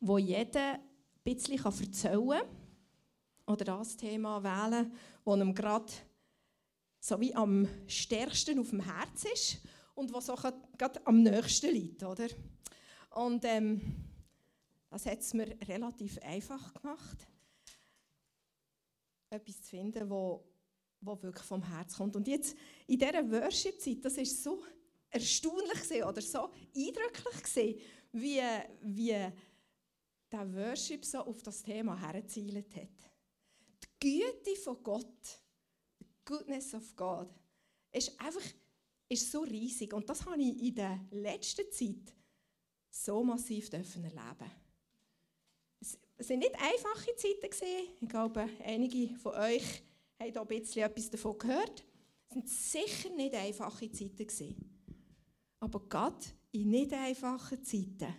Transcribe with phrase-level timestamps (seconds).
[0.00, 0.80] wo jeder ein
[1.24, 2.48] bisschen erzählen kann
[3.46, 4.92] oder das Thema wählen,
[5.24, 5.92] das ihm gerade
[7.00, 9.58] so wie am stärksten auf dem Herz ist
[9.94, 12.02] und was auch gerade am nächsten liegt.
[12.02, 12.28] Oder?
[13.10, 13.80] Und ähm,
[14.90, 17.26] das hat es mir relativ einfach gemacht,
[19.30, 20.44] etwas zu finden, wo,
[21.00, 22.16] wo wirklich vom Herz kommt.
[22.16, 22.56] Und jetzt
[22.86, 24.62] in dieser Worship-Zeit, das ist so
[25.08, 27.80] erstaunlich gewesen, oder so eindrücklich gewesen,
[28.12, 28.40] wie,
[28.82, 29.32] wie
[30.30, 33.10] der Worship so auf das Thema hergezielt hat.
[33.82, 35.40] Die Güte von Gott,
[35.98, 37.28] the goodness of God,
[37.92, 38.44] ist einfach
[39.10, 39.92] ist so riesig.
[39.92, 42.14] Und das habe ich in der letzten Zeit
[42.88, 44.50] so massiv erleben
[45.80, 47.94] Es waren nicht einfache Zeiten.
[48.00, 49.82] Ich glaube, einige von euch
[50.18, 51.84] haben da ein bisschen etwas davon gehört.
[52.28, 54.70] Es waren sicher nicht einfache Zeiten.
[55.58, 58.14] Aber Gott in nicht einfachen Zeiten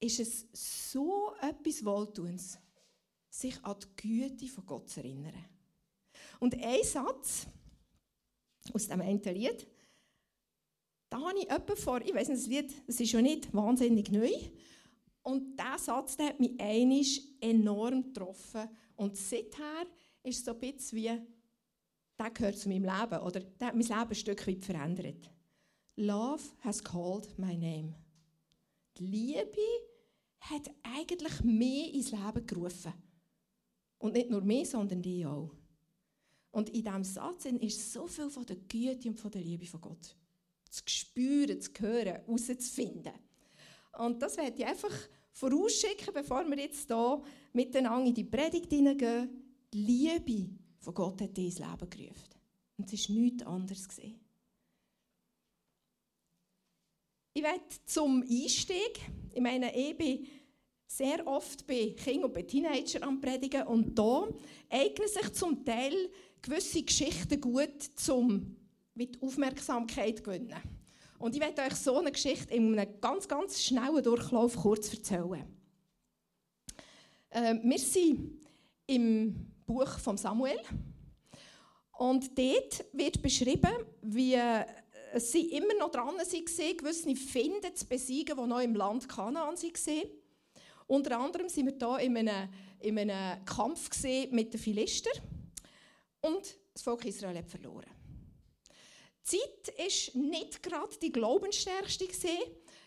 [0.00, 2.58] ist es so etwas Wohltuens,
[3.30, 5.34] sich an die Güte von Gott zu erinnern.
[6.40, 7.46] Und ein Satz
[8.72, 9.66] aus dem einen Lied,
[11.10, 14.10] da habe ich jemanden vor, ich weiß nicht, das Lied, das ist ja nicht wahnsinnig
[14.10, 14.30] neu,
[15.24, 18.68] und dieser Satz der hat mich einisch enorm getroffen.
[18.94, 19.86] Und seither
[20.22, 21.20] ist es so ein bisschen wie,
[22.18, 25.30] der gehört zu meinem Leben, oder der hat mein Leben ein Stück weit verändert.
[25.96, 27.94] Love has called my name.
[28.96, 29.60] Die Liebe
[30.40, 32.92] hat eigentlich mehr ins Leben gerufen.
[33.98, 35.50] Und nicht nur mehr, sondern die auch.
[36.50, 39.80] Und in diesem Satz ist so viel von der Güte und von der Liebe von
[39.80, 40.16] Gott
[40.74, 43.12] zu spüren, zu hören, herauszufinden.
[43.98, 44.92] Und das werde ich einfach
[45.32, 49.30] vorausschicken, bevor wir jetzt hier miteinander in die Predigt hineingehen.
[49.72, 52.34] Die Liebe von Gott hat dich ins Leben gerufen.
[52.76, 53.88] Und es war nichts anderes.
[53.88, 54.23] Gewesen.
[57.36, 59.00] Ich werde zum Einstieg,
[59.32, 60.24] ich meine, ich bin
[60.86, 64.28] sehr oft bei Kindern und bei Teenagern am Predigen und da
[64.70, 66.10] eignen sich zum Teil
[66.40, 68.54] gewisse Geschichten gut, um
[68.94, 70.54] mit Aufmerksamkeit zu gewinnen.
[71.18, 75.44] Und ich werde euch so eine Geschichte in einem ganz, ganz schnellen Durchlauf kurz erzählen.
[77.30, 78.46] Äh, wir sind
[78.86, 80.60] im Buch von Samuel
[81.98, 83.72] und dort wird beschrieben,
[84.02, 84.38] wie
[85.20, 90.10] sie immer noch dran waren, gewisse Finden zu besiegen, die noch im Land Kanaan waren.
[90.86, 92.48] Unter anderem waren wir hier in einem,
[92.80, 93.90] in einem Kampf
[94.30, 95.10] mit den Philister
[96.20, 97.86] und das Volk Israel hat verloren.
[99.30, 99.78] Die Zeit
[100.14, 102.06] war nicht gerade die glaubensstärkste.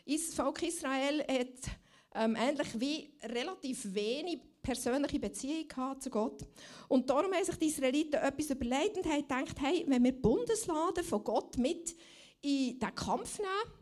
[0.06, 1.72] Das Volk Israel hat
[2.16, 5.68] ähm, ähnlich wie relativ wenig persönliche Beziehung
[6.00, 6.42] zu Gott.
[6.90, 10.20] Und darum haben sich die Israeliten etwas überlegt und haben gedacht, hey, wenn wir die
[10.20, 11.96] Bundeslade von Gott mit
[12.42, 13.78] in den Kampf nehmen,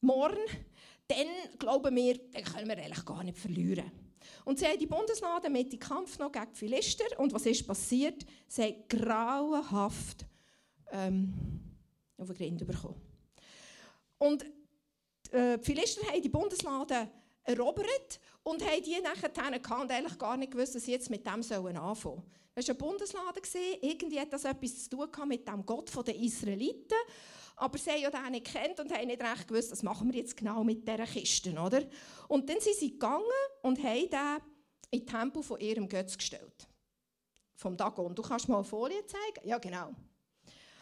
[0.00, 0.44] morgen,
[1.08, 1.26] dann
[1.58, 3.90] glauben wir, dann können wir eigentlich gar nicht verlieren.
[4.44, 7.04] Und sie haben die Bundeslade mit den Kampf noch gegen die Philister.
[7.18, 8.24] Und was ist passiert?
[8.48, 10.26] Sie haben grauenhaft
[10.90, 11.32] ähm,
[12.16, 13.00] auf den Grind bekommen.
[14.18, 14.44] Und
[15.32, 17.08] äh, die Philister haben die Bundeslade
[17.44, 21.26] erobert und haben die nachher gehabt und eigentlich gar nicht gewusst, dass sie jetzt mit
[21.26, 22.22] dem anfangen sollen.
[22.54, 23.40] Das war eine Bundeslade,
[23.80, 26.98] irgendwie hat das etwas zu tun mit dem Gott der Israeliten.
[27.62, 30.18] Aber sie haben ja den nicht kennt und haben nicht recht gewusst, was machen wir
[30.18, 31.84] jetzt genau mit dieser Kiste, oder?
[32.26, 33.22] Und dann sind sie gegangen
[33.62, 34.40] und haben den
[34.90, 36.66] in den Tempel von ihrem Götz gestellt.
[37.54, 38.16] Vom Dagon.
[38.16, 39.46] Du kannst mal eine Folie zeigen?
[39.46, 39.94] Ja, genau.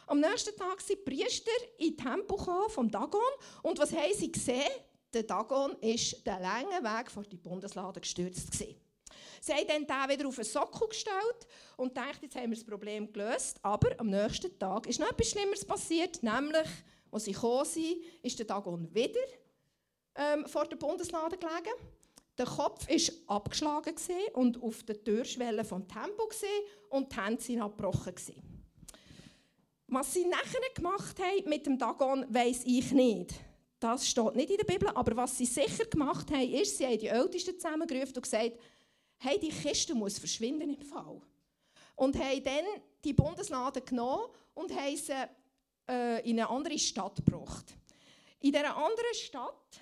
[0.07, 3.21] Am nächsten Tag sind die Priester in den Tempel gekommen, vom Dagon.
[3.63, 4.73] Und was haben sie gesehen?
[5.13, 8.53] Der Dagon ist den langen Weg vor die Bundeslade gestürzt.
[8.53, 8.75] Gewesen.
[9.41, 11.47] Sie haben dann den wieder auf einen Sockel gestellt
[11.77, 13.59] und dachten, jetzt haben wir das Problem gelöst.
[13.63, 16.69] Aber am nächsten Tag ist noch etwas Schlimmeres passiert, nämlich,
[17.11, 19.21] als sie gekommen sind, ist der Dagon wieder
[20.15, 21.75] ähm, vor der Bundeslade gelegen.
[22.37, 23.95] Der Kopf war abgeschlagen
[24.35, 26.27] und auf der Türschwelle vom Tempel
[26.91, 28.15] und die Hände waren abgebrochen.
[29.89, 33.35] Was sie nachher gemacht haben mit dem Dagon, weiß ich nicht.
[33.81, 36.99] Das steht nicht in der Bibel, aber was sie sicher gemacht haben, ist, sie haben
[36.99, 38.53] die Ältesten zusammengerufen und gesagt,
[39.21, 41.21] hey, die Kiste muss verschwinden im Fall.
[41.95, 42.65] Und haben dann
[43.05, 44.25] die Bundeslade genommen
[44.55, 45.13] und haben sie
[45.89, 47.75] äh, in eine andere Stadt gebracht.
[48.41, 49.81] In dieser anderen Stadt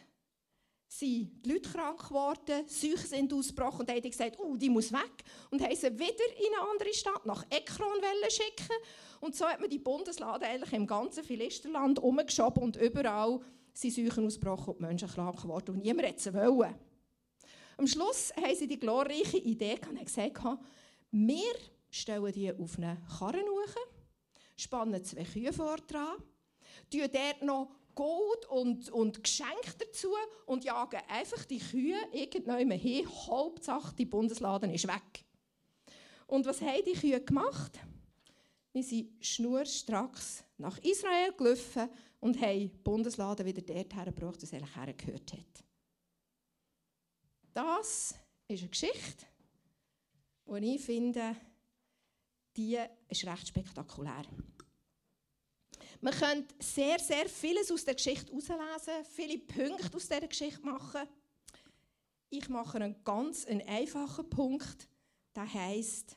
[0.88, 5.24] sind die Leute krank geworden, Seuchen sind ausgebrochen und haben gesagt, oh, die muss weg.
[5.50, 8.76] Und haben sie wieder in eine andere Stadt, nach Ekron schicken.
[9.20, 13.40] Und so hat man die Bundeslade eigentlich im ganzen Philisterland umgeschoben und überall
[13.72, 15.76] sind Seuchen ausgebrochen und die Menschen krank geworden.
[15.76, 16.87] Und niemand wollte sie.
[17.78, 20.42] Am Schluss haben sie die glorreiche Idee und gesagt,
[21.12, 21.54] wir
[21.90, 23.74] stellen die auf eine Karren hoch,
[24.56, 26.16] spannen zwei Kühe vor dran,
[26.90, 30.08] tun dort noch Gold und, und Geschenke dazu
[30.46, 33.08] und jagen einfach die Kühe irgendwann hin.
[33.08, 35.24] Hauptsache, die Bundesladen ist weg.
[36.26, 37.78] Und was haben die Kühe gemacht?
[38.72, 41.88] Wir sind schnurstracks nach Israel gelaufen
[42.18, 45.67] und haben die Bundeslade wieder dort hergebracht, wo es eigentlich hergehört hat.
[47.58, 48.14] Das
[48.46, 49.26] ist eine Geschichte,
[50.46, 51.34] die ich finde,
[52.56, 52.78] die
[53.08, 54.22] ist recht spektakulär.
[56.00, 61.08] Man könnte sehr, sehr vieles aus der Geschichte herauslesen, viele Punkte aus dieser Geschichte machen.
[62.30, 64.88] Ich mache einen ganz einen einfachen Punkt,
[65.34, 66.16] der heißt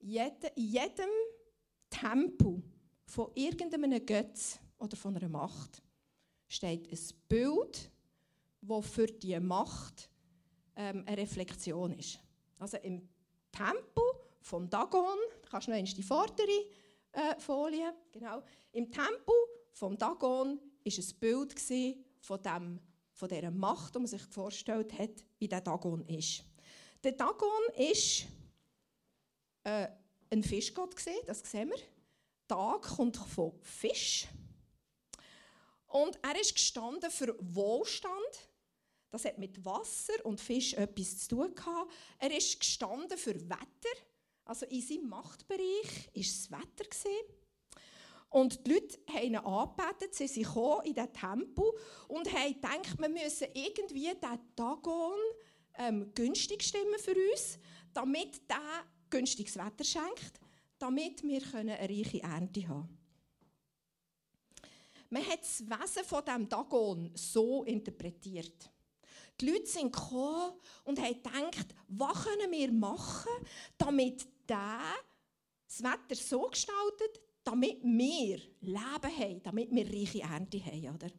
[0.00, 1.10] in jedem
[1.88, 2.64] Tempel
[3.06, 5.80] von irgendeinem Götz oder von einer Macht
[6.48, 6.98] steht ein
[7.28, 7.92] Bild,
[8.60, 10.10] das für die Macht
[10.76, 12.18] ähm, eine Reflexion ist.
[12.58, 13.08] Also im
[13.50, 14.02] Tempel
[14.40, 15.18] vom Dagon,
[15.50, 16.66] kannst du noch die vordere
[17.12, 18.42] äh, Folie, genau.
[18.72, 19.34] Im Tempel
[19.72, 21.54] vom Dagon war ein Bild
[22.20, 22.80] von, dem,
[23.12, 26.44] von dieser Macht, die man sich vorgestellt hat, wie der Dagon ist.
[27.02, 28.26] Der Dagon ist
[29.64, 29.88] äh,
[30.30, 30.94] ein Fischgott,
[31.26, 31.78] das sehen wir.
[32.46, 34.26] Tag kommt von Fisch.
[35.86, 38.49] Und er ist gestanden für Wohlstand.
[39.10, 41.92] Das hat mit Wasser und Fisch etwas zu tun gehabt.
[42.18, 43.96] Er ist gestanden für Wetter.
[44.44, 46.88] Also in seinem Machtbereich war das Wetter.
[48.30, 50.46] Und die Leute haben ihn angebetet, sie sind
[50.84, 51.64] in diesen Tempel
[52.06, 55.18] und haben gedacht, wir müssen irgendwie diesen Dagon
[55.78, 57.58] ähm, günstig stimmen für uns,
[57.92, 60.40] damit der günstiges Wetter schenkt,
[60.78, 63.00] damit wir eine reiche Ernte haben können.
[65.10, 68.70] Man hat das Wesen von diesem Dagon so interpretiert.
[69.40, 70.52] Die Leute sind gekommen
[70.84, 73.30] und haben gedacht, was können wir machen,
[73.78, 74.80] damit der
[75.66, 80.94] das Wetter so gestaltet, damit wir Leben haben, damit wir reiche Ernte haben.
[80.94, 81.10] Oder?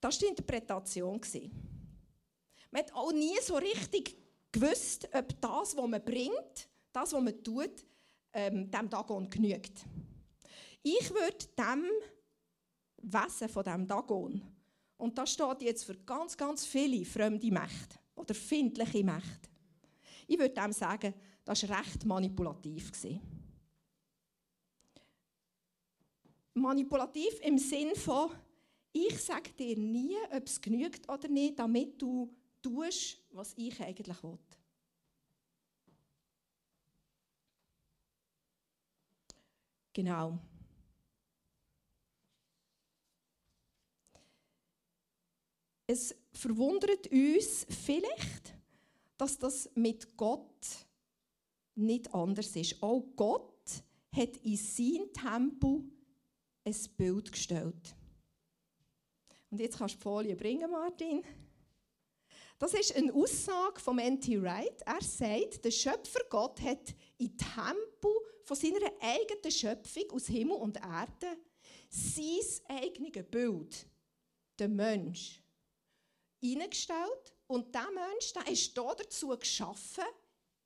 [0.00, 1.20] Das war die Interpretation.
[2.70, 4.16] Man hat auch nie so richtig
[4.52, 7.84] gewusst, ob das, was man bringt, das, was man tut,
[8.32, 9.84] ähm, dem Dagon genügt.
[10.82, 11.90] Ich würde dem
[13.02, 14.57] Wesen von dem Dagon,
[14.98, 19.48] und das steht jetzt für ganz, ganz viele fremde Mächte oder findliche Mächte,
[20.26, 21.14] ich würde dem sagen,
[21.44, 22.92] das war recht manipulativ.
[26.52, 28.30] Manipulativ im Sinn von,
[28.92, 34.22] ich sage dir nie, ob es genügt oder nicht, damit du tust, was ich eigentlich
[34.22, 34.38] will.
[39.94, 40.38] Genau.
[45.90, 48.54] Es verwundert uns vielleicht,
[49.16, 50.86] dass das mit Gott
[51.74, 52.82] nicht anders ist.
[52.82, 53.82] Auch Gott
[54.12, 55.82] hat in sein Tempel
[56.64, 57.96] ein Bild gestellt.
[59.50, 61.22] Und jetzt kannst du die Folie bringen, Martin.
[62.58, 64.42] Das ist eine Aussage von N.T.
[64.42, 64.82] Wright.
[64.84, 68.10] Er sagt, der Schöpfer Gott hat in Tempel
[68.44, 71.38] von seiner eigenen Schöpfung aus Himmel und Erde
[71.88, 73.86] sein eigenes Bild,
[74.58, 75.40] der Mensch,
[76.42, 77.34] eingestellt.
[77.46, 80.04] Und dieser Mensch der ist dazu geschaffen,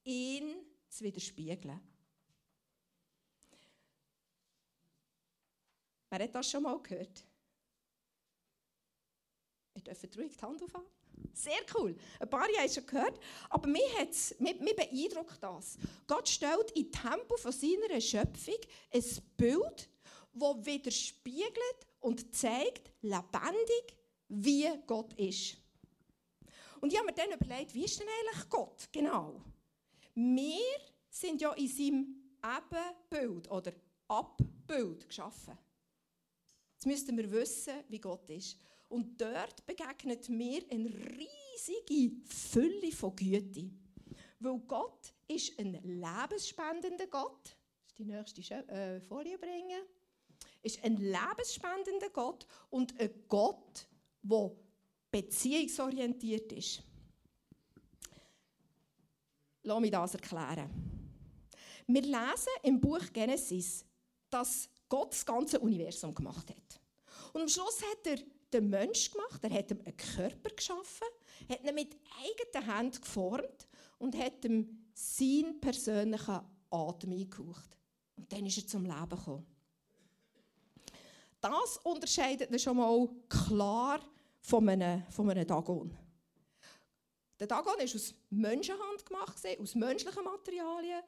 [0.05, 0.55] ihn
[0.89, 1.81] zu widerspiegeln.
[6.11, 7.25] Wer hat das schon mal gehört?
[9.75, 10.91] Ihr dürft ruhig die Hand aufhalten.
[11.33, 11.97] Sehr cool.
[12.21, 13.19] Ein paar haben es schon gehört.
[13.49, 13.83] Aber mich,
[14.39, 15.79] mich, mich beeindruckt das.
[16.07, 18.59] Gott stellt in Tempo von seiner Schöpfung
[18.93, 19.05] ein
[19.37, 19.89] Bild,
[20.35, 23.97] das widerspiegelt und zeigt lebendig,
[24.29, 25.62] wie Gott ist.
[26.83, 29.41] Und ich habe mir dann überlegt, wie ist denn eigentlich Gott genau?
[30.17, 30.59] Wir
[31.09, 33.73] sind ja in seinem Ebenbild oder
[34.09, 35.57] Abbild geschaffen.
[36.73, 38.59] Jetzt müssten wir wissen, wie Gott ist.
[38.89, 43.71] Und dort begegnet mir eine riesige Fülle von Güte.
[44.41, 47.57] Weil Gott ist ein lebensspendender Gott.
[47.87, 49.83] Das die nächste äh, Folie bringen.
[50.63, 53.87] Ist ein lebensspendender Gott und ein Gott,
[54.25, 54.51] der
[55.13, 56.83] beziehungsorientiert ist.
[59.63, 60.69] Lass mich das erklären.
[61.87, 63.85] Wir lesen im Buch Genesis,
[64.31, 66.81] dass Gott das ganze Universum gemacht hat.
[67.33, 68.19] Und am Schluss hat er
[68.53, 71.07] den Mensch gemacht, er hat ihm einen Körper geschaffen,
[71.49, 76.41] hat ihn mit eigenen Händen geformt und hat ihm seinen persönlichen
[76.71, 77.77] Atem eingehaucht.
[78.17, 79.47] Und dann ist er zum Leben gekommen.
[81.41, 84.01] Das unterscheidet ihn schon mal klar
[84.43, 85.97] von einem, von einem Dagon.
[87.39, 91.03] Der Dagon ist aus Menschenhand gemacht, aus menschlichen Materialien.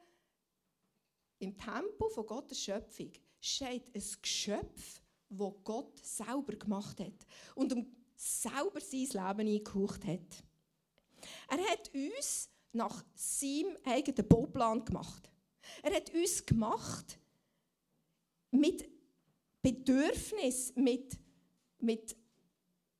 [1.39, 7.25] Im Tempo von Gottes Schöpfung steht ein Geschöpf, das Gott selber gemacht hat
[7.55, 10.43] und um selber sein Leben eingehaucht hat.
[11.49, 15.29] Er hat uns nach seinem eigenen Bauplan gemacht.
[15.83, 17.17] Er hat uns gemacht
[18.51, 18.89] mit
[19.61, 21.17] Bedürfnissen, mit,
[21.79, 22.15] mit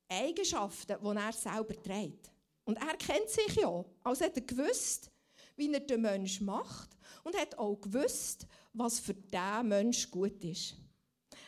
[0.08, 2.30] Eigenschaften, die er selber trägt.
[2.64, 3.84] Und er kennt sich ja.
[4.02, 5.10] Also hat er gewusst,
[5.56, 10.76] wie er den Menschen macht und hat auch gewusst, was für diesen Menschen gut ist.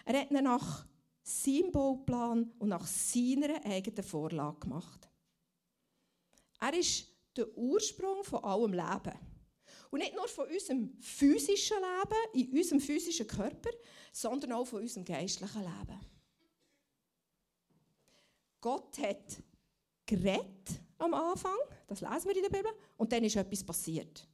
[0.05, 0.87] Er hat ihn nach
[1.23, 5.09] seinem Bauplan und nach seiner eigenen Vorlage gemacht.
[6.61, 9.19] Er ist der Ursprung von allem Leben.
[9.91, 13.71] Und nicht nur von unserem physischen Leben, in unserem physischen Körper,
[14.13, 16.01] sondern auch von unserem geistlichen Leben.
[18.61, 19.43] Gott hat
[20.07, 24.27] geredet am Anfang, das lesen wir in der Bibel, und dann ist etwas passiert.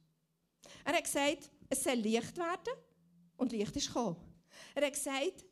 [0.83, 2.73] Er hat gesagt, es soll Licht werden
[3.37, 4.17] und Licht ist gekommen.
[4.73, 5.45] Er hat gesagt,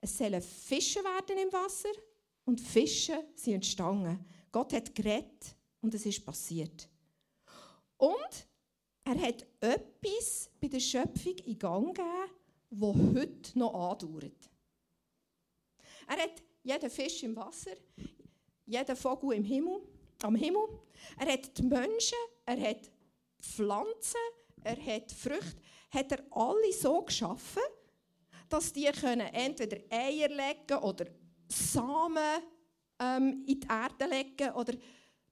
[0.00, 1.92] es sollen Fische werden im Wasser
[2.44, 4.24] und Fische sind entstanden.
[4.50, 6.88] Gott hat geredet und es ist passiert.
[7.96, 8.48] Und
[9.04, 12.30] er hat etwas bei der Schöpfung in Gang gegeben,
[12.70, 14.50] das heute noch andauert.
[16.08, 17.76] Er hat jeden Fisch im Wasser,
[18.66, 19.80] jeden Vogel im Himmel,
[20.22, 20.62] am Himmel.
[21.18, 22.90] Er hat die Menschen, er hat
[23.40, 24.20] Pflanzen,
[24.62, 27.62] er hat Früchte, hat er alle so geschaffen,
[28.48, 31.06] dass die können entweder Eier legen oder
[31.48, 32.42] Samen
[32.98, 34.74] ähm, in die Erde legen oder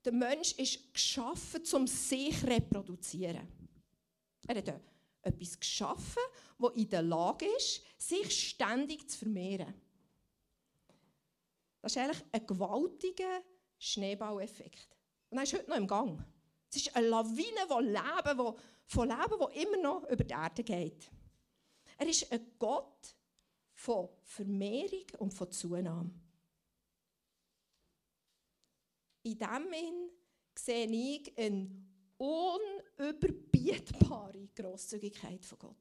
[0.04, 3.46] der Mensch ist geschaffen, um sich zu reproduzieren.
[4.46, 4.80] Er hat
[5.22, 6.22] etwas geschaffen,
[6.58, 9.74] das in der Lage ist, sich ständig zu vermehren.
[11.80, 13.42] Das ist eigentlich ein gewaltiger
[13.78, 14.96] Schneeballeffekt.
[15.30, 16.22] Und er ist heute noch im Gang.
[16.68, 20.62] Es ist eine Lawine von Leben, wo, von Leben, das immer noch über die Erde
[20.62, 21.10] geht.
[21.98, 23.16] Er ist ein Gott
[23.72, 26.10] von Vermehrung und von Zunahme.
[29.22, 30.10] In diesem Sinn
[30.54, 31.70] sehe ich eine
[32.16, 35.76] unüberbietbare Grosszügigkeit von Gott.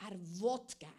[0.00, 0.92] Er will geben.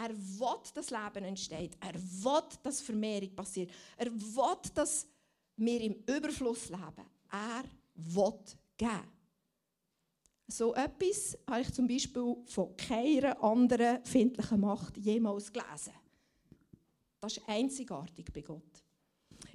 [0.00, 1.76] Er will, dass Leben entsteht.
[1.80, 3.72] Er will, dass Vermehrung passiert.
[3.96, 5.06] Er will, dass
[5.56, 7.04] wir im Überfluss leben.
[7.32, 7.64] Er
[7.96, 8.34] will
[8.76, 9.18] geben.
[10.46, 15.92] So etwas habe ich zum Beispiel von keiner anderen findlichen Macht jemals gelesen.
[17.20, 18.62] Das ist einzigartig bei Gott.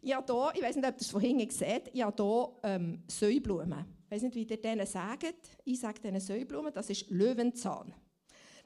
[0.01, 3.01] Ich habe ich weiß nicht, ob ihr es von hinten seht, ich habe hier ähm,
[3.07, 3.85] Säublumen.
[4.05, 5.57] Ich weiß nicht, wie ihr denen sagt.
[5.63, 7.93] Ich sage diesen Säublumen, das ist Löwenzahn.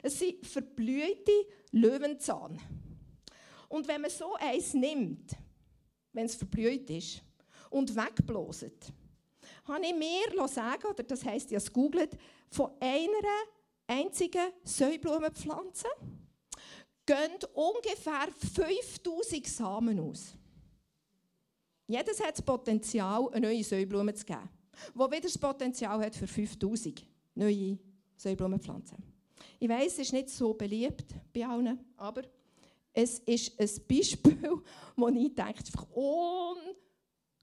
[0.02, 1.32] Es sind verblühte
[1.72, 2.60] Löwenzahn.
[3.68, 5.32] Und wenn man so eins nimmt,
[6.12, 7.22] wenn es verblüht ist,
[7.70, 8.92] und wegblaset,
[9.64, 12.16] habe ich mir sagen, oder das heisst, ich habe googelt,
[12.50, 13.28] von einer
[13.86, 15.88] einzigen Säublumenpflanze
[17.04, 20.34] gehen ungefähr 5000 Samen aus.
[21.86, 24.48] Jedes hat das Potenzial, eine neue Säublume zu geben,
[24.94, 27.78] wo wieder das Potenzial hat für 5000 neue
[28.16, 29.07] Säublumenpflanzen.
[29.58, 32.22] Ich weiß, es ist nicht so beliebt bei allen, aber
[32.92, 34.62] es ist ein Beispiel,
[34.96, 35.86] wo ich denke, einfach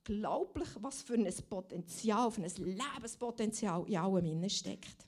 [0.08, 5.06] unglaublich, was für ein Potenzial, für ein Lebenspotenzial in allem steckt.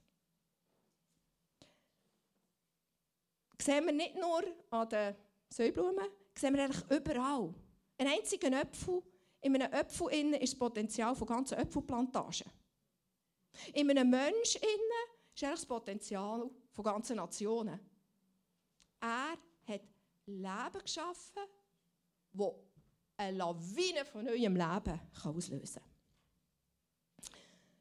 [3.62, 5.16] Sehen wir nicht nur an den
[5.50, 7.54] Säublumen, sehen wir eigentlich überall.
[7.98, 9.02] Ein einziger Apfel,
[9.42, 12.52] in einem Apfel ist das Potenzial von ganzen Äpfelplantagen.
[13.74, 17.80] In einem Menschen ist das Potenzial von ganzen Nationen.
[19.00, 19.32] Er
[19.66, 19.82] hat
[20.28, 21.42] Leben geschaffen,
[22.32, 22.54] das
[23.18, 27.32] eine Lawine von neuem Leben auslösen kann.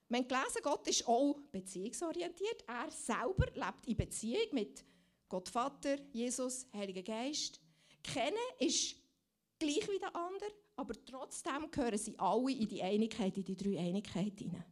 [0.08, 2.64] Wir haben gelesen, Gott ist auch beziehungsorientiert.
[2.66, 4.82] Er selber lebt in Beziehung mit
[5.28, 7.60] Gott Vater, Jesus, Heiliger Geist.
[8.02, 8.96] Kennen ist
[9.58, 13.78] gleich wie der andere, aber trotzdem gehören sie alle in die Einigkeit, in die drei
[13.78, 14.64] Einigkeit hinein.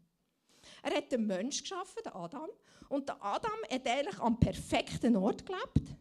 [0.84, 2.50] Er hat den Mensch geschaffen, den Adam,
[2.90, 5.96] und der Adam hat eigentlich am perfekten Ort gelebt.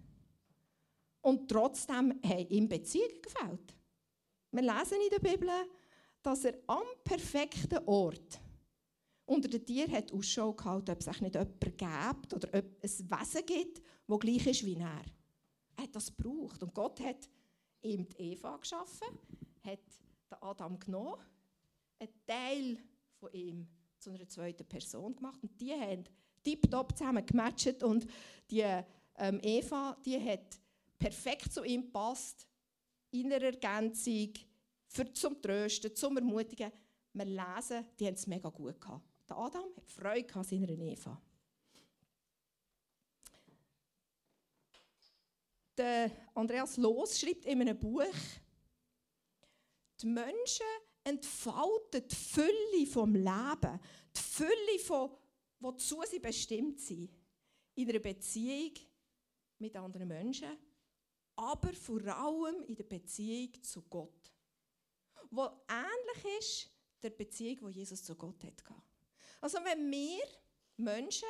[1.22, 3.74] Und trotzdem haben ihm Beziehungen gefällt.
[4.52, 5.50] Wir lesen in der Bibel,
[6.22, 8.42] dass er am perfekten Ort
[9.26, 13.00] unter den Tieren hat Ausschau gehalten, ob es sich nicht jemand gibt oder ob es
[13.00, 15.06] ein Wesen gibt, das gleich ist wie er.
[15.78, 16.62] Er hat das gebraucht.
[16.62, 17.30] Und Gott hat
[17.82, 19.08] ihm die Eva geschaffen,
[19.64, 19.80] hat
[20.30, 21.22] den Adam genommen,
[22.00, 22.78] einen Teil
[23.18, 23.68] von ihm
[24.04, 26.04] zu einer zweiten Person gemacht und die haben
[26.44, 28.06] tiptop zusammen gematcht und
[28.52, 28.66] die
[29.18, 30.60] ähm, Eva, die hat
[31.00, 32.48] perfekt zu ihm passt,
[33.12, 34.34] in einer Ergänzung,
[34.88, 36.72] für, zum Trösten, zum Ermutigen.
[37.14, 39.06] Wir lesen, die haben es mega gut gehabt.
[39.28, 41.22] Der Adam hat Freude an seiner Eva.
[45.78, 48.04] Der Andreas Loos schreibt in einem Buch,
[50.00, 50.66] die Menschen
[51.04, 53.80] entfalten die Fülle vom Leben,
[54.16, 55.12] die Fülle von,
[55.60, 57.12] wozu sie bestimmt sind,
[57.76, 58.74] in einer Beziehung
[59.60, 60.58] mit anderen Menschen,
[61.36, 64.32] aber vor allem in der Beziehung zu Gott,
[65.32, 66.70] wo ähnlich ist
[67.02, 68.64] der Beziehung, die Jesus zu Gott hatte.
[69.42, 70.24] Also wenn wir
[70.78, 71.28] Menschen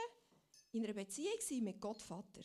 [0.72, 2.44] in einer Beziehung sind mit Gott Vater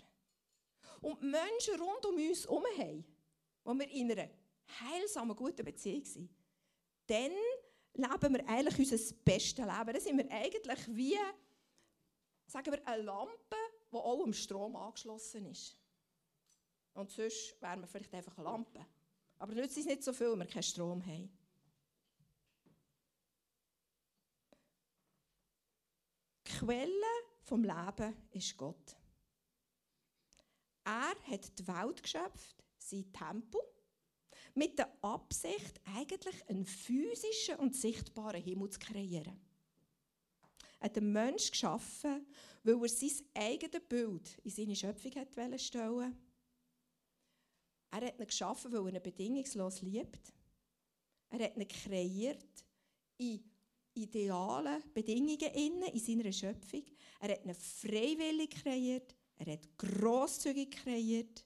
[1.01, 3.05] und Menschen rund um uns herum haben,
[3.65, 4.31] wo wir in einer
[4.81, 6.31] heilsamen, guten Beziehung sind,
[7.09, 7.33] dann
[7.95, 9.93] leben wir eigentlich unser bestes Leben.
[9.93, 11.19] Dann sind wir eigentlich wie,
[12.47, 13.57] sagen wir, eine Lampe,
[13.91, 15.77] die auch am Strom angeschlossen ist.
[16.93, 18.87] Und sonst wären wir vielleicht einfach eine Lampe.
[19.39, 21.37] Aber nützt es nicht so viel, wenn wir keinen Strom haben.
[26.47, 27.07] Die Quelle
[27.43, 28.97] vom Leben ist Gott.
[30.85, 33.61] Er hat die Welt geschöpft, sein Tempel,
[34.59, 39.41] mit der Absicht, eigentlich einen physischen und sichtbaren Himmel zu kreieren.
[40.81, 42.27] Er hat den Menschen geschaffen,
[42.63, 46.17] weil er sein eigenes Bild in seine Schöpfung stellen wollte.
[47.91, 50.33] Er hat ihn geschaffen, weil er ihn bedingungslos liebt.
[51.31, 52.65] Er hat ihn kreiert
[53.17, 53.43] in
[53.95, 56.85] idealen Bedingungen in seiner Schöpfung.
[57.21, 61.45] Er hat ihn freiwillig kreiert, er hat grosszügig kreiert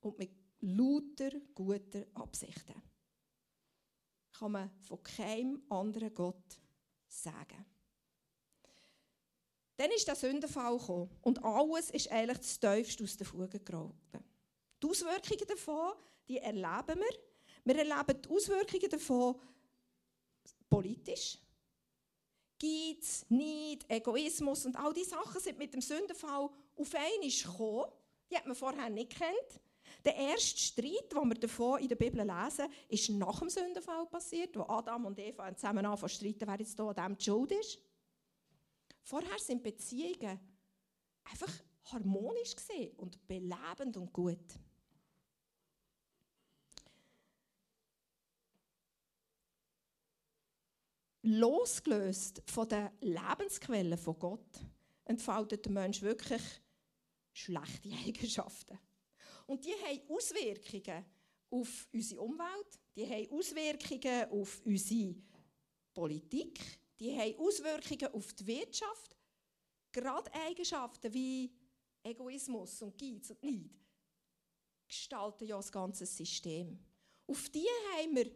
[0.00, 2.82] und mit lauter guter Absichten.
[4.32, 6.58] Kann man von keinem anderen Gott
[7.06, 7.64] sagen.
[9.76, 14.24] Dann ist der Sündenfall gekommen und alles ist eigentlich das Teufste aus den Fugen geraten.
[14.82, 15.92] Die Auswirkungen davon,
[16.28, 17.18] die erleben wir.
[17.64, 19.40] Wir erleben die Auswirkungen davon
[20.68, 21.38] politisch.
[22.60, 27.92] Geiz, Neid, Egoismus und all diese Sachen sind mit dem Sündenfall auf einmal gekommen.
[28.30, 29.60] Die hat man vorher nicht kennt.
[30.04, 34.54] Der erste Streit, den wir davon in der Bibel lesen, ist nach dem Sündenfall passiert,
[34.56, 37.52] wo Adam und Eva zusammen anfangen zu streiten, wer jetzt hier an dem die Schuld
[37.52, 37.78] ist.
[39.02, 40.38] Vorher sind Beziehungen
[41.24, 41.52] einfach
[41.84, 42.54] harmonisch
[42.96, 44.58] und belebend und gut.
[51.22, 54.60] Losgelöst von den Lebensquellen von Gott
[55.06, 56.42] entfaltet der Mensch wirklich
[57.32, 58.78] schlechte Eigenschaften.
[59.46, 61.04] Und die haben Auswirkungen
[61.50, 65.14] auf unsere Umwelt, die haben Auswirkungen auf unsere
[65.92, 66.60] Politik,
[66.98, 69.16] die haben Auswirkungen auf die Wirtschaft.
[69.92, 71.52] Gerade Eigenschaften wie
[72.02, 73.70] Egoismus und Geiz und Neid
[74.88, 76.78] gestalten ja das ganze System.
[77.26, 78.30] Auf die haben wir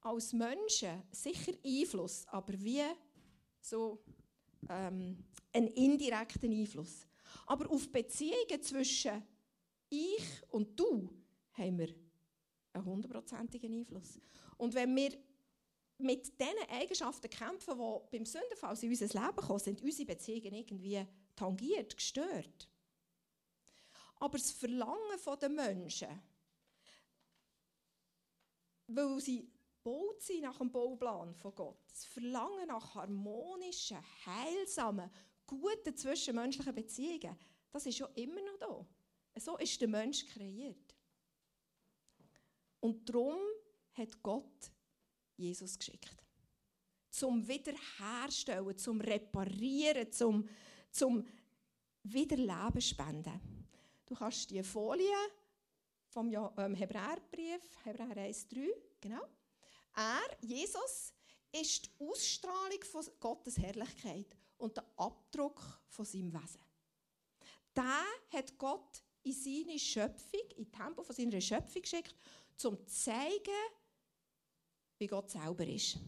[0.00, 2.82] als Menschen sicher Einfluss, aber wie
[3.60, 4.02] so
[4.68, 7.06] ähm, einen indirekten Einfluss.
[7.46, 9.22] Aber auf Beziehungen zwischen
[9.88, 11.10] ich und du
[11.52, 11.94] haben wir
[12.72, 14.18] einen hundertprozentigen Einfluss.
[14.56, 15.12] Und wenn wir
[15.98, 21.06] mit diesen Eigenschaften kämpfen, die beim Sündenfall in unser Leben kommen, sind unsere Beziehungen irgendwie
[21.34, 22.68] tangiert, gestört.
[24.16, 26.22] Aber das Verlangen der Menschen,
[28.88, 29.50] weil sie
[29.82, 35.10] baut sind nach dem Bauplan von Gott, das Verlangen nach harmonischen, heilsamen,
[35.46, 37.36] guten zwischenmenschlichen Beziehungen,
[37.70, 38.86] das ist ja immer noch da.
[39.38, 40.94] So ist der Mensch kreiert.
[42.80, 43.38] Und darum
[43.92, 44.70] hat Gott
[45.36, 46.22] Jesus geschickt.
[47.10, 50.48] Zum Wiederherstellen, zum Reparieren, zum,
[50.90, 51.26] zum
[52.02, 53.40] Wiederleben spenden.
[54.04, 55.16] Du kannst die Folie
[56.08, 58.68] vom ähm, Hebräerbrief, Hebräer 1,3,
[59.00, 59.22] genau.
[59.96, 61.12] Er, Jesus,
[61.52, 66.60] ist die Ausstrahlung von Gottes Herrlichkeit und der Abdruck von seinem Wesen.
[67.74, 72.14] Der hat Gott in seine Schöpfung, in Tempel von seiner Schöpfung geschickt,
[72.64, 73.60] um zu zeigen,
[74.98, 75.98] wie Gott selber ist.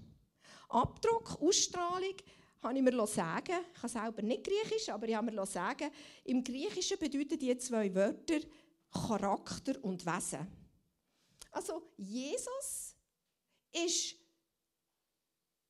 [0.68, 2.14] Abdruck, Ausstrahlung,
[2.62, 5.90] habe ich mir sagen, ich kann selber nicht Griechisch, aber ich habe mir sagen,
[6.24, 8.40] im Griechischen bedeuten die zwei Wörter
[8.90, 10.46] Charakter und Wesen.
[11.50, 12.96] Also Jesus
[13.72, 14.16] ist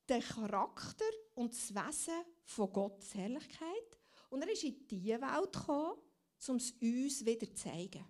[0.07, 5.97] der Charakter und das Wesen von Gottes Herrlichkeit und er ist in diese Welt gekommen,
[6.47, 8.05] um es uns wieder zu zeigen.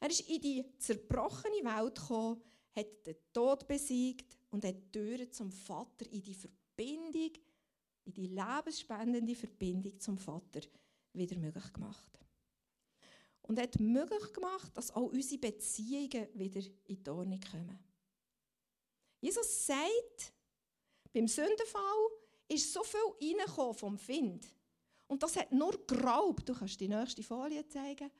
[0.00, 2.42] Er ist in die zerbrochene Welt gekommen,
[2.76, 7.32] hat den Tod besiegt und hat Türen zum Vater in die Verbindung,
[8.04, 10.60] in die lebensspendende Verbindung zum Vater
[11.14, 12.18] wieder möglich gemacht.
[13.42, 17.78] Und hat möglich gemacht, dass auch unsere Beziehungen wieder in die Ordnung kommen.
[19.20, 20.34] Jesus sagt,
[21.12, 22.08] beim Sündenfall
[22.48, 24.46] ist so viel reingekommen vom Find.
[25.14, 26.48] Und das hat nur geraubt.
[26.48, 28.10] Du kannst die nächste Folie zeigen.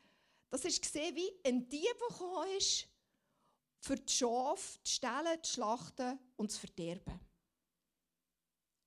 [0.49, 2.87] Das ist gesehen wie ein Dieb, der ist,
[3.81, 7.19] für die Schafe, die Stellen, die Schlachten und zu verderben.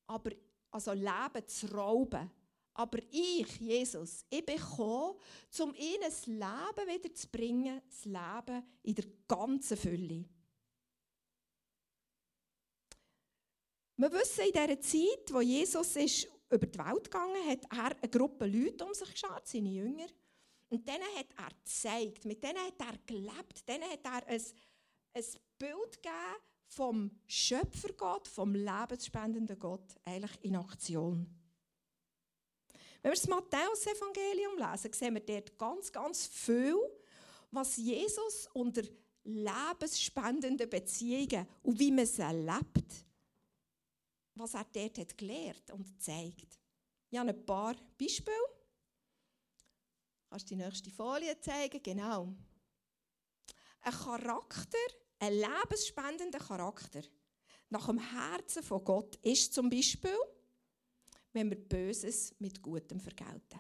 [0.07, 0.31] Aber,
[0.71, 2.31] also Leben zu rauben.
[2.75, 5.19] Aber ich, Jesus, ich bin gekommen,
[5.59, 10.23] um ihnen das Leben wieder zu bringen, das Leben in der ganzen Fülle.
[13.97, 18.09] Wir wissen, in dieser Zeit, wo Jesus ist über die Welt gegangen hat er eine
[18.09, 20.07] Gruppe Leute um sich geschaut, seine Jünger.
[20.69, 24.41] Und denen hat er gezeigt, mit denen hat er gelebt, denen hat er ein
[25.17, 25.25] ein
[25.57, 31.27] Bild geben vom Schöpfergott, vom lebensspendenden Gott, eigentlich in Aktion.
[33.01, 36.75] Wenn wir das Matthäus-Evangelium lesen, sehen wir dort ganz, ganz viel,
[37.51, 38.83] was Jesus unter
[39.23, 43.05] lebensspendenden Beziehungen und wie man sie erlebt,
[44.39, 46.59] was er dort hat gelehrt und gezeigt.
[47.09, 48.35] Ich habe ein paar Beispiele.
[50.29, 51.81] Kannst du die nächste Folie zeigen?
[51.81, 52.35] Genau.
[53.81, 54.77] Ein Charakter,
[55.19, 57.01] ein lebensspendender Charakter
[57.69, 60.17] nach dem Herzen von Gott ist zum Beispiel,
[61.33, 63.59] wenn wir Böses mit Gutem vergelten.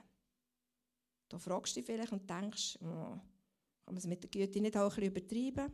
[1.29, 4.77] Da fragst du dich vielleicht und denkst, oh, kann man es mit der Güte nicht
[4.77, 5.73] auch ein bisschen übertreiben?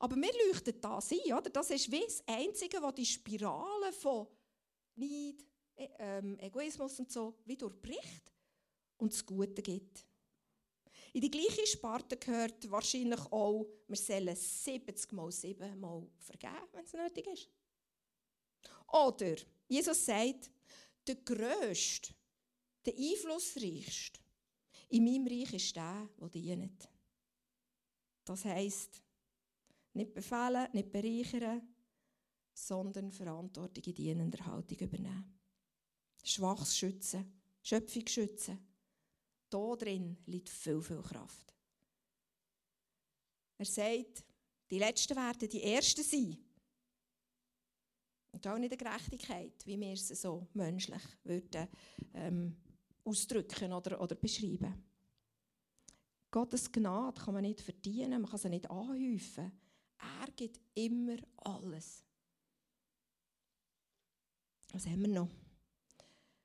[0.00, 1.50] Aber mir leuchtet das ein, oder?
[1.50, 4.26] Das ist wie das Einzige, was die Spirale von
[4.96, 5.44] Neid,
[5.76, 8.32] e, ähm, Egoismus und so wie durchbricht
[8.96, 10.06] und das Gute gibt.
[11.12, 16.84] In die gleiche Sparte gehört wahrscheinlich auch, wir sollen 70 mal 7 mal vergeben, wenn
[16.84, 17.50] es nötig ist.
[18.88, 19.36] Oder
[19.68, 20.50] Jesus sagt,
[21.06, 22.14] der Größte,
[22.86, 24.18] der Einflussreichste
[24.88, 26.88] in meinem Reich ist der, der dient.
[28.24, 29.02] Das heisst,
[29.94, 31.62] nicht befehlen, nicht bereichern,
[32.52, 35.38] sondern Verantwortung in dienender Haltung übernehmen.
[36.22, 38.58] Schwachs schützen, Schöpfung schützen,
[39.48, 41.54] da drin liegt viel, viel Kraft.
[43.58, 44.24] Er sagt,
[44.70, 46.38] die Letzten werden die Ersten sein.
[48.32, 51.68] Und auch nicht der Gerechtigkeit, wie wir es so menschlich würden,
[52.14, 52.56] ähm,
[53.04, 54.84] ausdrücken oder, oder beschreiben.
[56.30, 59.50] Gottes Gnade kann man nicht verdienen, man kann sie nicht anhäufen.
[60.00, 62.04] Er gibt immer alles.
[64.72, 65.28] Was haben wir noch?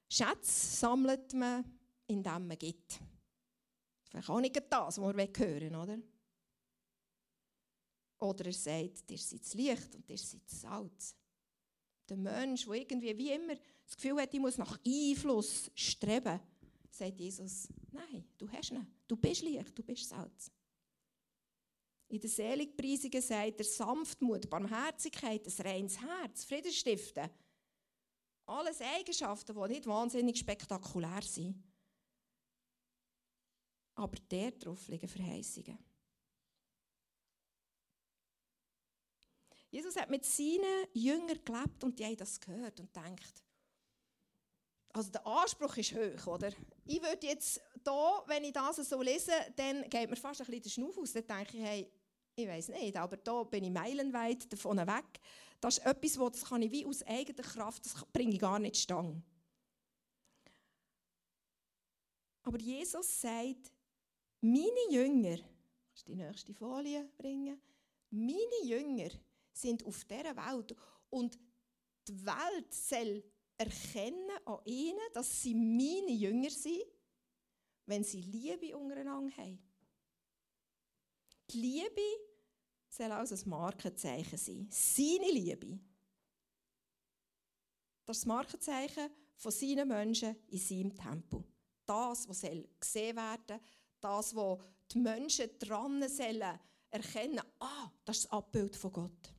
[0.09, 1.63] Schätze sammelt man
[2.07, 2.99] indem man gibt.
[4.09, 5.99] Vielleicht auch nicht das, was wir hören oder?
[8.19, 11.15] Oder er sagt, ihr seid das Licht und ihr seid Salz.
[12.07, 16.39] Der Mensch, der irgendwie wie immer das Gefühl hat, ich muss nach Einfluss streben,
[16.89, 18.87] sagt Jesus, nein, du hast ihn.
[19.07, 20.51] Du bist Licht, du bist Salz.
[22.07, 27.29] In den Seligpreisungen sagt er Sanftmut, Barmherzigkeit, ein reines Herz, Frieden stiften.
[28.45, 31.63] Alles Eigenschaften, die nicht wahnsinnig spektakulär sind.
[33.95, 35.79] Aber darauf liegen Verheißungen.
[39.71, 43.44] Jesus hat mit seinen Jüngern gelebt und die haben das gehört und denkt,
[44.95, 46.51] also der Anspruch ist hoch, oder?
[46.85, 50.63] Ich würde jetzt da, wenn ich das so lese, dann geht mir fast ein bisschen
[50.63, 51.11] der Schnuff aus.
[51.11, 51.91] Dann denke ich, hey,
[52.33, 55.19] ich weiß nicht, aber da bin ich meilenweit davon weg.
[55.59, 58.77] Das ist etwas, das kann ich wie aus eigener Kraft, das bringe ich gar nicht
[58.77, 59.21] stange.
[62.43, 63.73] Aber Jesus sagt,
[64.39, 67.59] meine Jünger, kannst du die nächste Folie bringen?
[68.11, 69.09] Meine Jünger
[69.51, 70.73] sind auf dieser Welt
[71.09, 71.37] und
[72.07, 73.23] die Welt soll
[73.57, 76.83] erkennen an ihnen, dass sie meine Jünger sind,
[77.85, 79.59] wenn sie Liebe untereinander haben.
[81.51, 82.01] Die Liebe
[82.89, 84.67] soll also ein Markenzeichen sein.
[84.69, 85.79] Seine Liebe.
[88.05, 91.43] Das ist das Markenzeichen von seinen Menschen in seinem Tempel.
[91.85, 93.59] Das, was gesehen werden soll,
[93.99, 99.33] das, wo die Menschen dran sollen erkennen, ah, das ist das Abbild von Gott.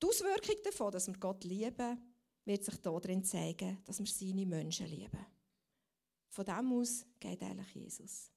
[0.00, 2.07] Die Auswirkung davon, dass wir Gott lieben,
[2.48, 5.24] wird sich darin zeigen, dass wir seine Menschen lieben.
[6.30, 8.30] Von dem aus geht eigentlich Jesus.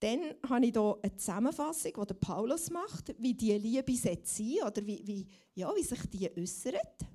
[0.00, 4.18] Dann habe ich hier eine Zusammenfassung, die Paulus macht, wie die Liebe sein
[4.66, 7.06] oder wie, wie, ja, wie sich die äußert.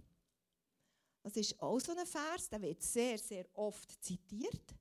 [1.21, 4.75] Das ist auch so ein Vers, der wird sehr, sehr oft zitiert.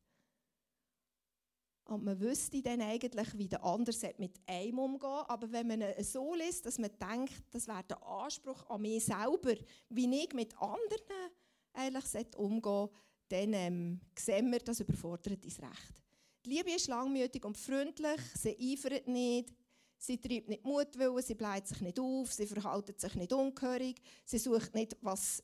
[1.88, 6.34] Und man wüsste dann eigentlich, wie der andere mit einem umgehen Aber wenn man so
[6.34, 9.54] liest, dass man denkt, das wäre der Anspruch an mich selber,
[9.88, 11.30] wie ich mit anderen
[11.72, 12.88] eigentlich umgehen
[13.28, 16.02] dann ähm, sehen wir, das überfordert ins Recht.
[16.44, 19.52] Die Liebe ist langmütig und freundlich, sie eifert nicht,
[19.98, 24.38] sie treibt nicht Mutwillen, sie bleibt sich nicht auf, sie verhält sich nicht ungehörig, sie
[24.38, 25.42] sucht nicht, was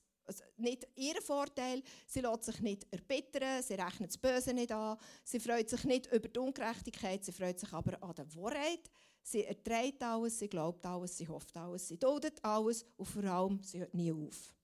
[0.57, 1.83] nicht ihr Vorteil.
[2.07, 6.07] Sie lässt sich nicht erbittern, sie rechnet das Böse nicht an, sie freut sich nicht
[6.13, 8.91] über die Ungerechtigkeit, sie freut sich aber an der Wahrheit.
[9.23, 13.63] Sie erträgt alles, sie glaubt alles, sie hofft alles, sie duldet alles und vor allem,
[13.63, 14.55] sie hört nie auf.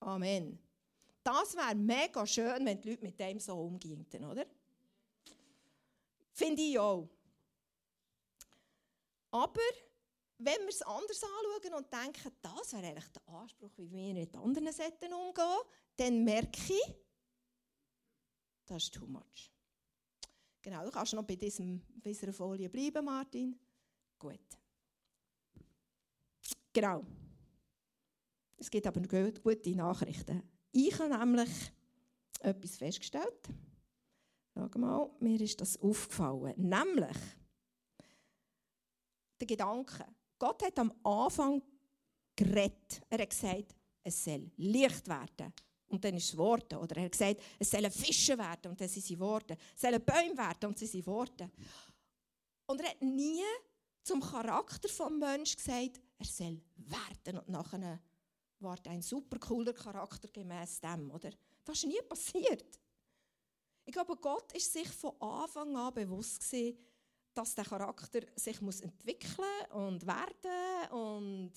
[0.00, 0.58] Amen.
[1.22, 4.46] Das wäre mega schön, wenn die Leute mit dem so umgingen, oder?
[6.32, 7.08] Finde ich auch.
[9.30, 9.60] Aber
[10.38, 14.36] wenn wir es anders anschauen und denken, das wäre eigentlich der Anspruch, wie wir mit
[14.36, 15.60] anderen Seiten umgehen,
[15.96, 16.94] dann merke ich,
[18.66, 19.52] das ist too much.
[20.60, 23.58] Genau, du kannst noch bei, diesem, dieser Folie bleiben, Martin.
[24.18, 24.40] Gut.
[26.72, 27.04] Genau.
[28.56, 30.42] Es gibt aber gute Nachrichten.
[30.72, 31.72] Ich habe nämlich
[32.40, 33.48] etwas festgestellt.
[34.54, 36.54] Schau mal, mir ist das aufgefallen.
[36.56, 37.16] Nämlich,
[39.38, 40.04] der Gedanke,
[40.38, 41.62] Gott hat am Anfang
[42.34, 43.02] geredet.
[43.08, 45.52] Er hat gesagt, es soll Licht werden.
[45.88, 46.78] Und dann ist es Worte.
[46.78, 48.70] Oder er hat gesagt, es sollen Fische werden.
[48.70, 49.56] Und dann sind sie Worte.
[49.74, 50.66] Es sollen Bäume werden.
[50.66, 51.50] Und sie sind Worte.
[52.66, 53.42] Und er hat nie
[54.02, 57.38] zum Charakter des Menschen gesagt, er soll werden.
[57.38, 58.00] Und nachher
[58.60, 61.10] war ein super cooler Charakter gemäß dem.
[61.10, 61.30] Oder?
[61.64, 62.80] Das ist nie passiert.
[63.84, 66.76] Ich glaube, Gott ist sich von Anfang an bewusst gewesen,
[67.36, 71.52] dass der Charakter sich muss entwickeln und werden und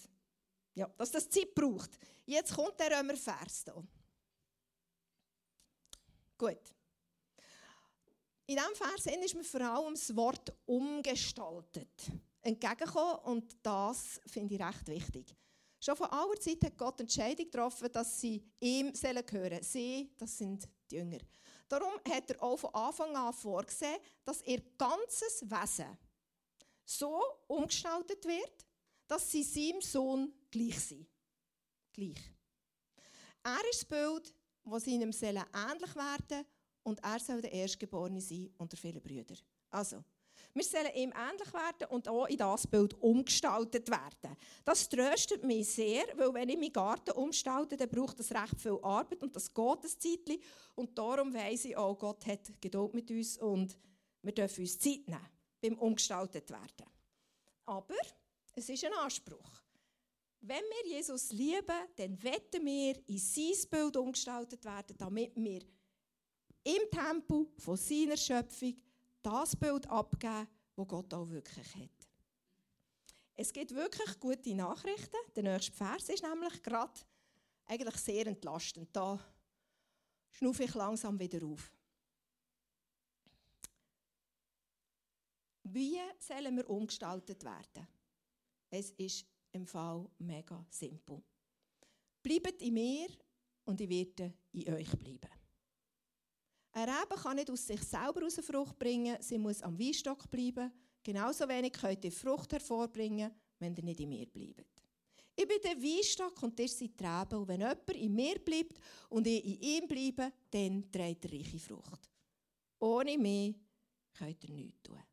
[0.73, 1.97] ja, dass das Zeit braucht.
[2.25, 3.87] Jetzt kommt der Römervers hier.
[6.37, 6.75] Gut.
[8.45, 12.11] In diesem Vers ist mir vor allem das Wort umgestaltet
[12.41, 15.35] entgegengekommen und das finde ich recht wichtig.
[15.79, 19.63] Schon von aller Zeit hat Gott Entscheidung getroffen, dass sie ihm gehören sollen.
[19.63, 21.19] Sie, das sind die Jünger.
[21.69, 25.97] Darum hat er auch von Anfang an vorgesehen, dass ihr ganzes Wesen
[26.83, 28.65] so umgestaltet wird,
[29.07, 31.07] dass sie seinem Sohn gleich sind.
[31.93, 32.33] Gleich.
[33.43, 36.45] Er ist das Bild, das seinem Seelen ähnlich werden
[36.83, 39.37] und er soll der Erstgeborene sein unter vielen Brüdern.
[39.69, 40.03] Also,
[40.53, 44.35] wir sollen ihm ähnlich werden und auch in das Bild umgestaltet werden.
[44.65, 48.79] Das tröstet mich sehr, weil wenn ich meinen Garten umstalte, dann braucht das recht viel
[48.81, 50.41] Arbeit und das geht ein Zeitchen.
[50.75, 53.77] Und darum weiss ich auch, Gott hat Geduld mit uns und
[54.21, 55.27] wir dürfen uns Zeit nehmen
[55.61, 56.89] beim umgestaltet werden.
[57.65, 57.95] Aber
[58.53, 59.61] es ist ein Anspruch.
[60.41, 65.61] Wenn wir Jesus lieben, dann wetten wir in sein Bild umgestaltet werden, damit wir
[66.63, 68.75] im Tempo von seiner Schöpfung
[69.21, 72.09] das Bild abgeben, das Gott auch wirklich hat.
[73.35, 75.17] Es gibt wirklich gute Nachrichten.
[75.35, 76.99] Der nächste Vers ist nämlich gerade
[77.65, 78.89] eigentlich sehr entlastend.
[78.91, 79.19] Da
[80.31, 81.71] schnufe ich langsam wieder auf.
[85.63, 87.87] Wie sollen wir umgestaltet werden?
[88.69, 91.21] Es ist im Fall mega simpel.
[92.21, 93.07] Bleibt in mir
[93.65, 95.38] und ich werde in euch bleiben.
[96.79, 100.71] Eine Rebe kann nicht aus sich selber aus Frucht bringen, sie muss am Weinstock bleiben.
[101.03, 104.81] Genauso wenig könnt ihr Frucht hervorbringen, wenn ihr nicht in mir bleibt.
[105.35, 107.37] Ich bin der Weinstock und ihr seid die Rebe.
[107.37, 111.59] Und wenn jemand in mir bleibt und ich in ihm bleibe, dann trägt er reiche
[111.59, 112.09] Frucht.
[112.79, 113.55] Ohne mich
[114.13, 115.03] könnt ihr nichts tun.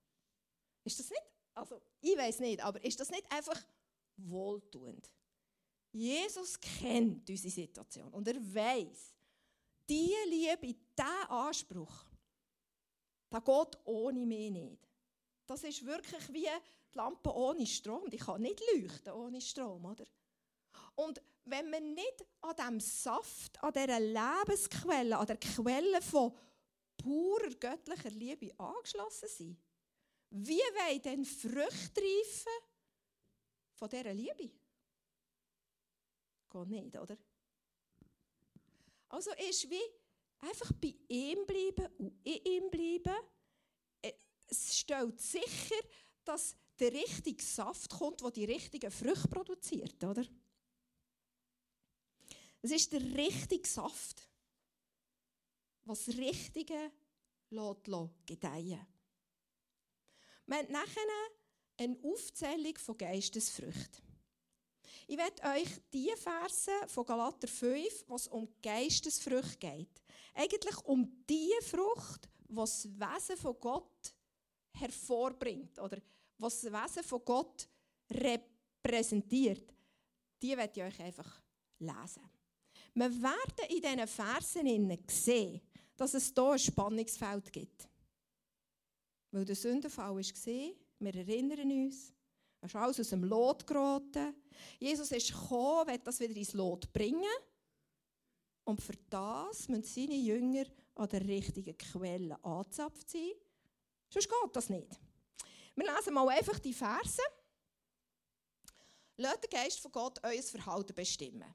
[0.84, 3.60] Ist das nicht, also ich weiß nicht, aber ist das nicht einfach
[4.18, 5.10] wohltuend?
[5.90, 9.15] Jesus kennt unsere Situation und er weiß,
[9.88, 12.04] diese Liebe, dieser Anspruch,
[13.30, 14.88] das geht ohne mich nicht.
[15.46, 16.48] Das ist wirklich wie
[16.92, 18.08] die Lampe ohne Strom.
[18.10, 20.04] Die kann nicht leuchten ohne Strom, oder?
[20.94, 26.36] Und wenn wir nicht an diesem Saft, an dieser Lebensquelle, an der Quelle von
[26.96, 29.58] purer göttlicher Liebe angeschlossen sind,
[30.30, 32.52] wie wollen denn Früchte reifen
[33.74, 34.50] von dieser Liebe?
[36.50, 37.16] Geht nicht, oder?
[39.08, 39.82] Also ist wie
[40.38, 43.16] einfach bei ihm bleiben und in ihm bleiben.
[44.02, 44.12] Äh,
[44.48, 45.76] es stellt sicher,
[46.24, 50.24] dass der richtige Saft kommt, der die richtige Früchte produziert, oder?
[52.62, 54.28] Es ist der richtige Saft,
[55.84, 56.92] was Richtige
[57.50, 58.86] lässt, gedeihen
[60.46, 61.30] Wir haben nachher
[61.78, 64.02] eine Aufzählung von Geistesfrüchten.
[65.08, 70.02] Ich werde euch die Verse von Galater 5, was um Geistesfrucht geht.
[70.34, 74.14] Eigentlich um die Frucht, was das Wesen von Gott
[74.72, 75.98] hervorbringt oder
[76.38, 77.68] was das Wesen von Gott
[78.10, 79.72] repräsentiert.
[80.42, 81.40] Die werde ich euch einfach
[81.78, 82.28] lesen.
[82.94, 85.60] Wir werden in diesen Versen sehen,
[85.96, 87.88] dass es hier ein Spannungsfeld gibt.
[89.30, 92.12] Weil der Sündenfall gesehen, wir erinnern uns,
[92.66, 94.34] Es ist alles aus dem Lot geraten.
[94.80, 97.22] Jesus ist gekommen, will das wieder ins Lot bringen.
[98.64, 100.64] Und für das müssen seine Jünger
[100.96, 103.30] an der richtigen Quelle angezapft sein.
[104.10, 104.98] Sonst geht das nicht.
[105.76, 107.22] Wir lesen mal einfach die Verse.
[109.18, 111.54] Lasst den Geist von Gott euer Verhalten bestimmen.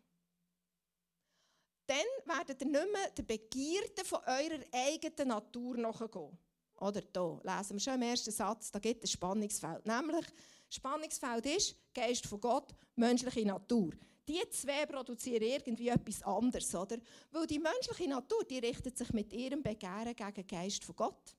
[1.88, 6.38] Dann werdet ihr nicht mehr der Begierde von eurer eigenen Natur nachgehen.
[6.80, 9.86] Oder hier lesen wir schon im ersten Satz, da gibt es ein Spannungsfeld.
[9.86, 10.26] Nämlich,
[10.74, 13.92] Spannungsfeld ist Geist von Gott, menschliche Natur.
[14.28, 16.98] Die zwei produzieren irgendwie etwas anderes, oder?
[17.32, 21.36] Weil die menschliche Natur, die richtet sich mit ihrem Begehren gegen Geist von Gott.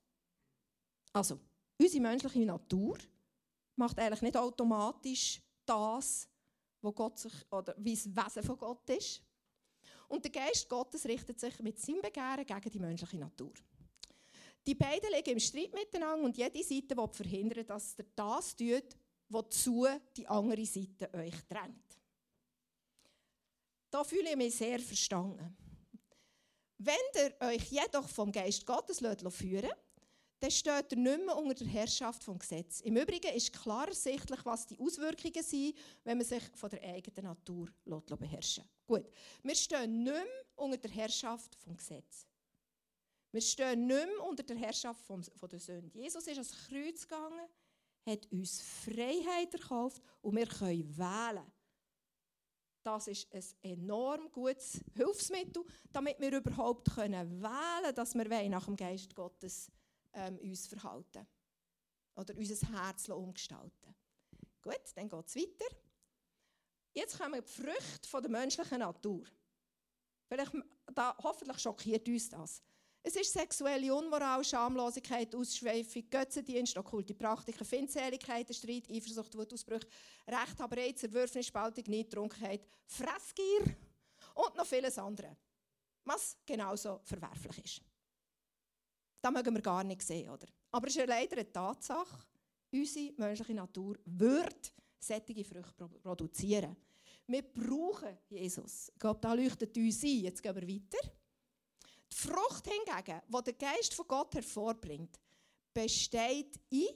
[1.13, 1.39] Also,
[1.79, 2.97] unsere menschliche Natur
[3.75, 6.29] macht eigentlich nicht automatisch das,
[6.81, 9.23] wo Gott sich, oder wie das Wesen von Gott ist.
[10.09, 13.53] Und der Geist Gottes richtet sich mit seinem Begehren gegen die menschliche Natur.
[14.67, 18.95] Die beiden liegen im Streit miteinander und jede Seite will verhindern, dass ihr das tut,
[19.33, 21.99] wozu die andere Seite euch drängt.
[23.89, 25.57] Da fühle ich mich sehr verstanden.
[26.77, 29.71] Wenn ihr euch jedoch vom Geist Gottes führen
[30.43, 32.81] dann steht er nicht mehr unter der Herrschaft vom Gesetz.
[32.81, 37.23] Im Übrigen ist klar ersichtlich, was die Auswirkungen sind, wenn man sich von der eigenen
[37.23, 38.85] Natur beherrschen lässt.
[38.85, 39.05] Gut,
[39.41, 40.25] wir stehen nicht mehr
[40.57, 42.27] unter der Herrschaft vom Gesetz.
[43.31, 45.97] Wir stehen nicht mehr unter der Herrschaft von, von der Sünde.
[45.97, 47.47] Jesus ist ans Kreuz gegangen,
[48.05, 51.51] hat uns Freiheit erkauft und wir können wählen.
[52.83, 58.75] Das ist ein enorm gutes Hilfsmittel, damit wir überhaupt wählen können, dass wir nach dem
[58.75, 59.71] Geist Gottes
[60.13, 61.25] ähm, uns verhalten.
[62.15, 63.95] Oder unser Herz umgestalten.
[64.61, 65.75] Gut, dann geht es weiter.
[66.93, 69.23] Jetzt kommen die Früchte von der menschlichen Natur.
[70.27, 70.53] Vielleicht,
[70.93, 72.61] da, hoffentlich schockiert uns das.
[73.05, 79.87] Es ist sexuelle Unmoral, Schamlosigkeit, Ausschweifung, Götzendienst, okkulte Praktiken, Findseligkeit, Streit, Eifersucht, Wutausbrüche,
[80.25, 83.75] Rechthaberei, Zerwürfnis, Spaltung, Niedrunkenheit, Fressgier
[84.35, 85.35] und noch vieles andere.
[86.05, 87.81] Was genauso verwerflich ist.
[89.21, 90.47] Das mögen wir gar nicht sehen, oder?
[90.71, 92.25] Aber es ist leider eine Tatsache,
[92.71, 96.77] unsere menschliche Natur wird sättige Früchte produzieren.
[97.27, 98.91] Wir brauchen Jesus.
[98.97, 100.21] Glaube, da leuchtet uns ein.
[100.21, 101.22] Jetzt gehen wir weiter.
[102.13, 105.19] Die Frucht hingegen, die der Geist von Gott hervorbringt,
[105.73, 106.87] besteht in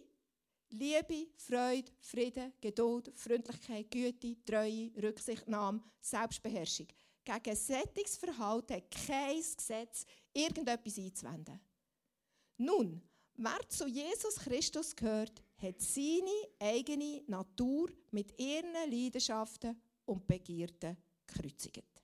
[0.69, 6.87] Liebe, Freude, Frieden, Geduld, Freundlichkeit, Güte, Treue, Rücksichtnahme, Selbstbeherrschung.
[7.23, 11.59] Gegen sättiges Verhalten hat kein Gesetz irgendetwas einzuwenden.
[12.57, 13.01] Nun,
[13.35, 22.03] wer zu Jesus Christus gehört, hat seine eigene Natur mit ihren Leidenschaften und Begierden gekreuzigt.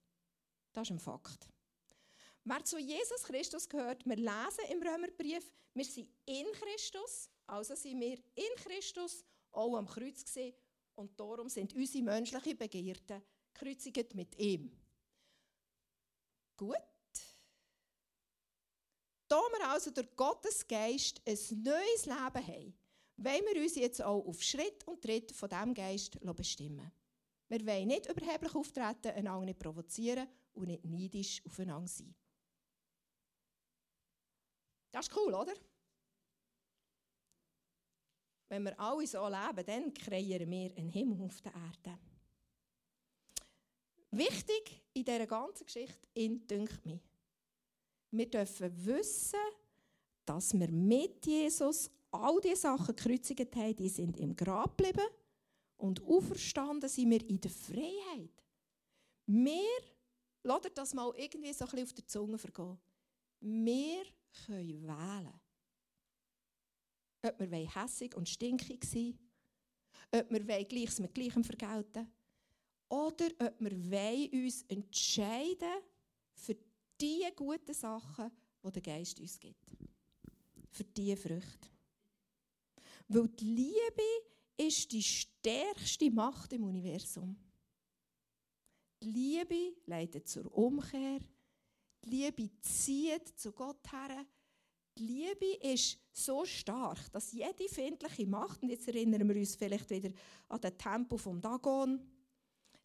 [0.71, 1.53] Das ist ein Fakt.
[2.46, 8.02] Wer zu Jesus Christus gehört, wir lesen im Römerbrief, wir sind in Christus, also sind
[8.02, 10.54] wir in Christus auch am Kreuz gesehen
[10.96, 14.72] und darum sind unsere menschlichen Begierden gekreuzigt mit ihm.
[16.58, 16.76] Gut,
[19.30, 22.78] da wir also durch Gottes Geist ein neues Leben haben,
[23.16, 26.92] wollen wir uns jetzt auch auf Schritt und Tritt von diesem Geist bestimmen.
[27.48, 32.14] Wir wollen nicht überheblich auftreten, einander nicht provozieren und nicht neidisch aufeinander sein.
[34.94, 35.54] Das ist cool, oder?
[38.48, 41.98] Wenn wir alle so leben, dann kreieren wir einen Himmel auf der Erde.
[44.12, 47.02] Wichtig in dieser ganzen Geschichte, in dünkt mich,
[48.12, 49.40] wir dürfen wissen,
[50.24, 55.08] dass wir mit Jesus all die Sachen gekreuzigt haben, die sind im Grab geblieben
[55.78, 58.44] und auferstanden sind wir in der Freiheit.
[59.26, 59.80] Wir,
[60.44, 62.78] lasst das mal irgendwie so ein bisschen auf der Zunge vergehen.
[63.40, 64.04] Wir
[64.46, 65.39] können wählen.
[67.22, 69.17] Ob wir hässig und stinkig sind,
[70.12, 72.12] ob wir Gleiches mit Gleichem vergelten
[72.89, 75.82] oder ob wir uns entscheiden
[76.36, 76.58] für
[77.00, 78.32] die guten Sachen,
[78.63, 79.65] die der Geist uns gibt.
[80.69, 81.69] Für diese Früchte.
[83.08, 84.04] Weil die Liebe
[84.58, 87.36] ist die stärkste Macht im Universum.
[89.02, 91.19] Die Liebe leitet zur Umkehr.
[92.04, 94.26] Die Liebe zieht zu Gott her.
[94.97, 99.89] Die Liebe ist so stark, dass jede findliche Macht, und jetzt erinnern wir uns vielleicht
[99.89, 100.12] wieder
[100.49, 101.99] an den Tempel vom Dagon,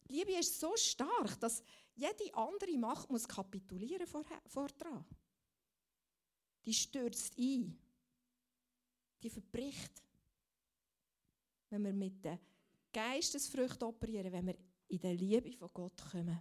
[0.07, 1.61] die Liebe ist so stark, dass
[1.93, 5.05] jede andere Macht muss kapitulieren vor, vor dran.
[6.65, 7.77] Die stürzt ein.
[9.21, 10.03] Die verbricht.
[11.69, 12.39] Wenn wir mit der
[12.91, 14.57] Geistesfrucht operieren, wenn wir
[14.87, 16.39] in der Liebe von Gott kommen.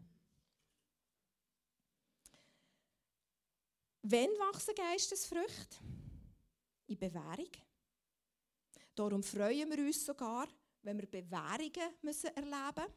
[4.02, 5.76] Wenn wachsen Geistesfrüchte?
[6.86, 7.50] In Bewährung.
[8.94, 10.48] Darum freuen wir uns sogar,
[10.82, 12.92] wenn wir Bewährungen müssen erleben müssen.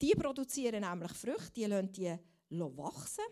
[0.00, 2.16] Die produzieren nämlich Früchte, die lassen die
[2.50, 3.24] wachsen.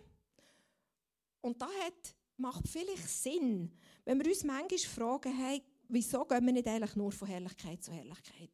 [1.41, 3.71] Und das hat, macht vielleicht Sinn,
[4.05, 7.93] wenn wir uns manchmal fragen, hey, wieso gehen wir nicht eigentlich nur von Herrlichkeit zu
[7.93, 8.51] Herrlichkeit?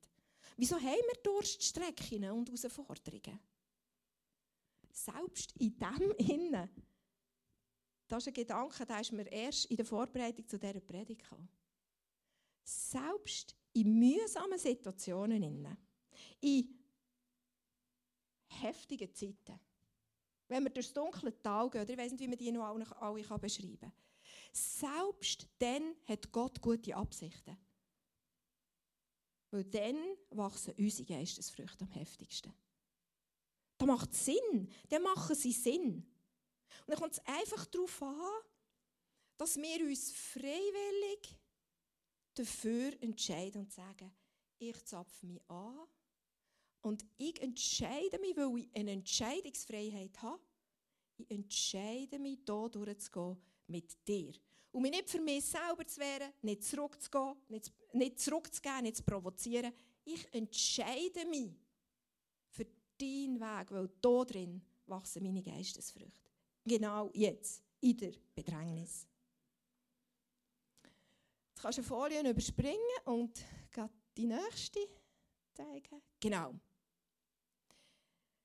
[0.57, 3.41] Wieso haben wir Durststrecken und Herausforderungen?
[4.93, 6.69] Selbst in dem Innen,
[8.11, 11.49] das ist ein Gedanke, der ist mir erst in der Vorbereitung zu dieser Predigt gekommen.
[12.65, 15.77] Selbst in mühsamen Situationen,
[16.41, 16.79] in
[18.49, 19.61] heftigen Zeiten,
[20.49, 23.39] wenn wir durchs dunkle Tal gehen, ich weiß nicht, wie man die noch alle, alle
[23.39, 23.93] beschreiben kann,
[24.53, 27.57] selbst dann hat Gott gute Absichten.
[29.53, 29.97] Weil dann
[30.31, 32.53] wachsen unsere Geistesfrüchte am heftigsten.
[33.79, 34.69] Das macht Sinn.
[34.89, 36.07] Dann machen sie Sinn.
[36.87, 38.43] Und dann kommt es einfach darauf an,
[39.37, 41.37] dass wir uns freiwillig
[42.35, 44.13] dafür entscheiden und sagen,
[44.59, 45.89] ich zapfe mich an
[46.83, 50.43] und ich entscheide mich, weil ich eine Entscheidungsfreiheit habe,
[51.17, 54.33] ich entscheide mich, hier durchzugehen mit dir.
[54.73, 59.03] Und mich nicht für mich selber zu wehren, nicht zurückzugehen, nicht, nicht zurückzugehen, nicht zu
[59.03, 59.73] provozieren.
[60.05, 61.53] Ich entscheide mich
[62.51, 62.67] für
[62.99, 66.30] deinen Weg, weil hier drin wachsen meine Geistesfrüchte.
[66.71, 69.05] Genau jetzt, in der Bedrängnis.
[71.49, 73.45] Jetzt kannst du Folien überspringen und
[74.17, 74.79] die nächste
[75.53, 76.01] zeigen.
[76.21, 76.55] Genau.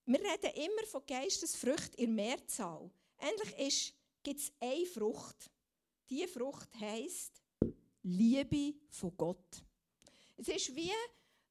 [0.06, 2.90] Wir reden immer von Geistesfrüchten in Mehrzahl.
[3.20, 5.52] Endlich gibt es eine Frucht.
[6.10, 7.44] Diese Frucht heisst
[8.02, 9.64] Liebe von Gott.
[10.36, 10.92] Es ist wie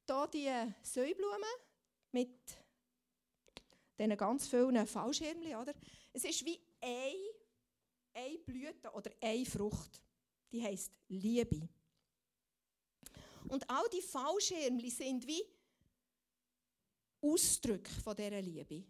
[0.08, 1.54] hier die Säublumen
[2.10, 2.36] mit
[3.96, 5.54] diesen ganz vielen Fallschirmchen.
[5.54, 5.72] Oder?
[6.12, 7.34] Es ist wie eine,
[8.12, 10.02] eine Blüte oder eine Frucht.
[10.52, 11.68] Die heisst Liebe.
[13.48, 15.42] Und all die Fallschirmchen sind wie
[17.20, 18.84] Ausdrücke von dieser Liebe.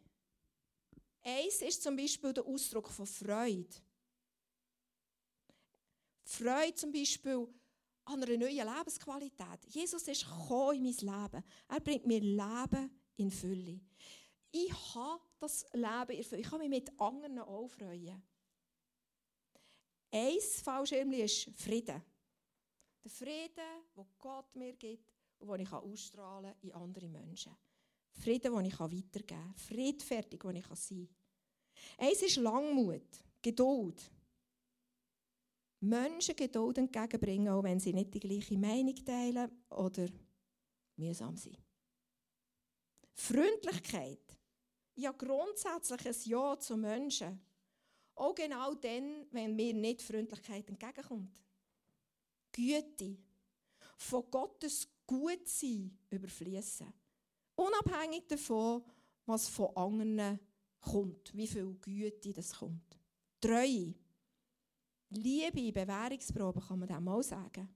[1.22, 3.74] Eins ist zum Beispiel der Ausdruck von Freude.
[6.24, 7.49] Freude zum Beispiel
[8.05, 9.64] an einer neuen Lebensqualität.
[9.68, 11.45] Jesus ist gekommen in mein Leben.
[11.68, 13.80] Er bringt mir Leben in Fülle.
[14.51, 16.40] Ich habe das Leben in Fülle.
[16.40, 18.22] Ich kann mich mit anderen auch freuen.
[20.11, 22.03] Ein Fallschirmchen ist Frieden.
[23.05, 27.55] Der Frieden, den Gott mir gibt und den ich ausstrahlen kann in andere Menschen.
[28.12, 29.55] Frieden, den ich weitergeben kann.
[29.57, 31.09] Friedfertig, den ich sein
[31.99, 32.07] kann.
[32.07, 34.11] Eins ist Langmut, Geduld.
[35.80, 40.09] Menschen Geduld entgegenbringen, auch wenn sie nicht die gleiche Meinung teilen oder
[40.97, 41.59] mühsam sind.
[43.12, 44.34] Freundlichkeit.
[44.97, 47.40] Ja, grundsätzlich ein Ja zu Menschen.
[48.14, 51.42] Auch genau dann, wenn mir nicht Freundlichkeit entgegenkommt.
[52.53, 53.18] Güte.
[53.97, 56.92] Von Gottes Gutsein überfließen.
[57.57, 58.84] Unabhängig davon,
[59.26, 60.38] was von anderen
[60.80, 62.99] kommt, wie viel Güte das kommt.
[63.40, 63.95] Treue.
[65.11, 67.68] Liebe in Bewährungsproben kann man dem auch sagen.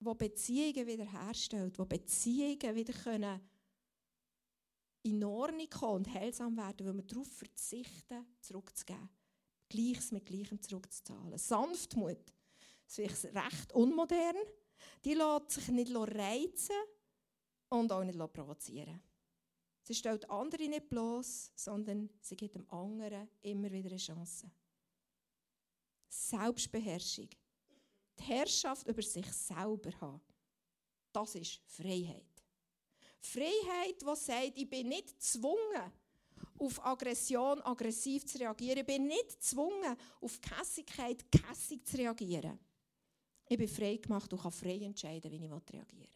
[0.00, 3.40] Wo Beziehungen wiederherstellt, wo Beziehungen wieder können
[5.02, 9.08] in Ordnung kommen und heilsam werden, weil wir darauf verzichten, zurückzugeben.
[9.68, 11.38] Gleiches mit Gleichem zurückzuzahlen.
[11.38, 12.34] Sanftmut.
[12.86, 14.36] Das ist recht unmodern.
[15.04, 16.76] Die lässt sich nicht reizen
[17.68, 19.00] und auch nicht provozieren.
[19.82, 24.50] Sie stellt andere nicht bloß, sondern sie gibt dem anderen immer wieder eine Chance.
[26.08, 27.28] Selbstbeherrschung.
[28.18, 30.20] Die Herrschaft über sich selber haben.
[31.12, 32.29] Das ist Freiheit.
[33.20, 35.92] Freiheit, die sagt, ich bin nicht gezwungen,
[36.58, 38.78] auf Aggression aggressiv zu reagieren.
[38.78, 42.58] Ich bin nicht gezwungen, auf Kässigkeit kässig zu reagieren.
[43.48, 46.08] Ich bin frei gemacht und kann frei entscheiden, wie ich reagieren will.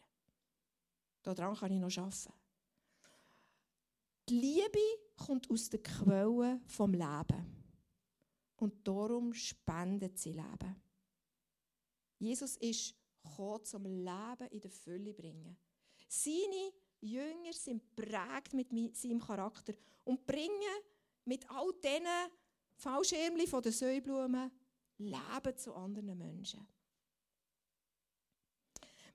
[1.23, 2.33] Daran kann ich noch arbeiten.
[4.29, 4.79] Die Liebe
[5.15, 7.63] kommt aus der Quelle vom Leben.
[8.57, 10.81] Und darum spendet sie Leben.
[12.19, 15.57] Jesus ist gekommen, zum Leben in der Fülle zu bringen.
[16.07, 16.71] Seine
[17.05, 20.81] Jünger sind prägt mit seinem Charakter und bringen
[21.25, 22.07] mit all diesen
[22.75, 24.51] Fallschirmchen von den Säublumen
[24.97, 26.67] Leben zu anderen Menschen.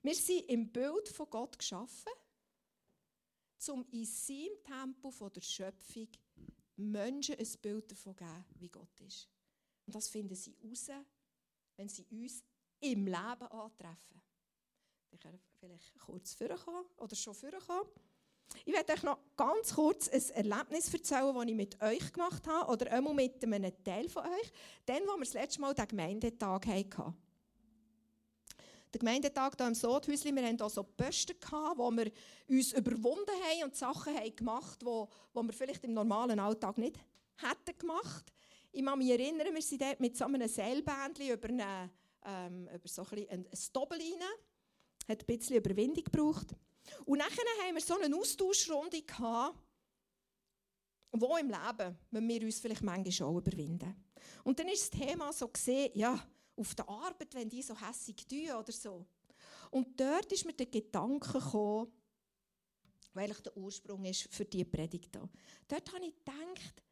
[0.03, 2.11] Wir sind im Bild von Gott geschaffen,
[3.69, 6.07] um in seinem Tempo der Schöpfung
[6.77, 9.29] Menschen ein Bild davon zu geben, wie Gott ist.
[9.85, 10.89] Und das finden sie raus,
[11.75, 12.43] wenn sie uns
[12.79, 14.21] im Leben antreffen.
[15.61, 17.87] Vielleicht kurz vorkommen oder schon vorkommen.
[18.65, 22.71] Ich werde euch noch ganz kurz ein Erlebnis erzählen, das ich mit euch gemacht habe
[22.71, 24.51] oder einmal mit einem Teil von euch,
[24.87, 27.15] dann, wo wir das letzte Mal den Gemeindetag hatten.
[28.91, 31.35] der Gemeindetag hier im Sodhäuschen, wir hatten hier so Posten,
[31.75, 32.11] wo wir
[32.49, 36.97] uns überwunden haben und Sachen haben gemacht haben, die wir vielleicht im normalen Alltag nicht
[37.35, 38.33] hätten gemacht.
[38.71, 41.91] Ich kann mich erinnern, wir sind dort mit so einem Seilbändchen über, eine,
[42.25, 44.27] ähm, über so ein, ein Doppel rein.
[45.07, 46.55] Hat ein bisschen Überwindung gebraucht.
[47.05, 49.57] Und nachher haben wir so eine Austauschrunde gehabt,
[51.11, 53.95] wo im Leben wir uns vielleicht manchmal auch überwinden.
[54.43, 56.25] Und dann ist das Thema so gesehen, ja,
[56.55, 59.05] auf der Arbeit, wenn die so hässig tun oder so.
[59.71, 61.91] Und dort ist mir der Gedanke gekommen,
[63.13, 65.29] weil der Ursprung ist für diese Predigt hier.
[65.67, 66.83] Dort habe ich gedacht,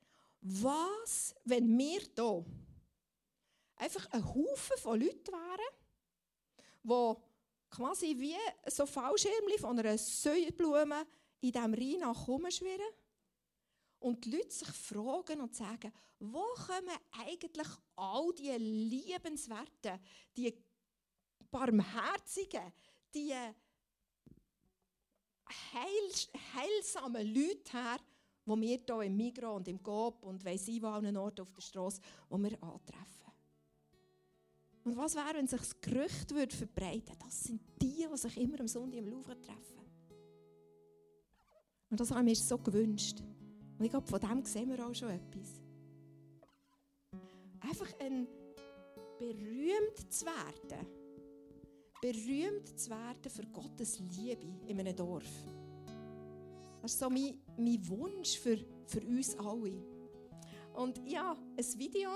[0.41, 2.45] was, wenn wir hier
[3.76, 5.76] einfach ein Haufen von Leuten wären,
[6.84, 7.28] die
[7.70, 8.36] quasi wie
[8.67, 11.05] so Fallschirmchen von einer Säulenblume
[11.41, 12.93] in diesem Rhein herumschwirren
[13.99, 19.99] und die Leute sich fragen und sagen, wo kommen eigentlich all die liebenswerten,
[20.36, 20.53] die
[21.51, 22.74] barmherzigen,
[23.13, 23.34] die
[25.74, 26.11] heil,
[26.55, 27.99] heilsamen Leute her,
[28.45, 31.51] wo wir hier im Migros und im Coop und weiss ich wo an Ort auf
[31.53, 33.28] der Straße, wo wir antreffen.
[34.84, 38.59] Und was wäre, wenn sich das Gerücht würde verbreiten Das sind die, die sich immer
[38.59, 39.80] am Sonntag im Louvre treffen.
[41.89, 43.21] Und das haben wir so gewünscht.
[43.77, 45.61] Und ich glaube, von dem sehen wir auch schon etwas.
[47.61, 48.27] Einfach ein
[49.17, 50.88] berühmt zu werden.
[52.01, 55.30] Berühmt zu werden für Gottes Liebe in einem Dorf.
[56.82, 58.57] Das ist so mein, mein Wunsch für,
[58.88, 59.84] für uns alle.
[60.73, 62.09] Und ja, ein Video,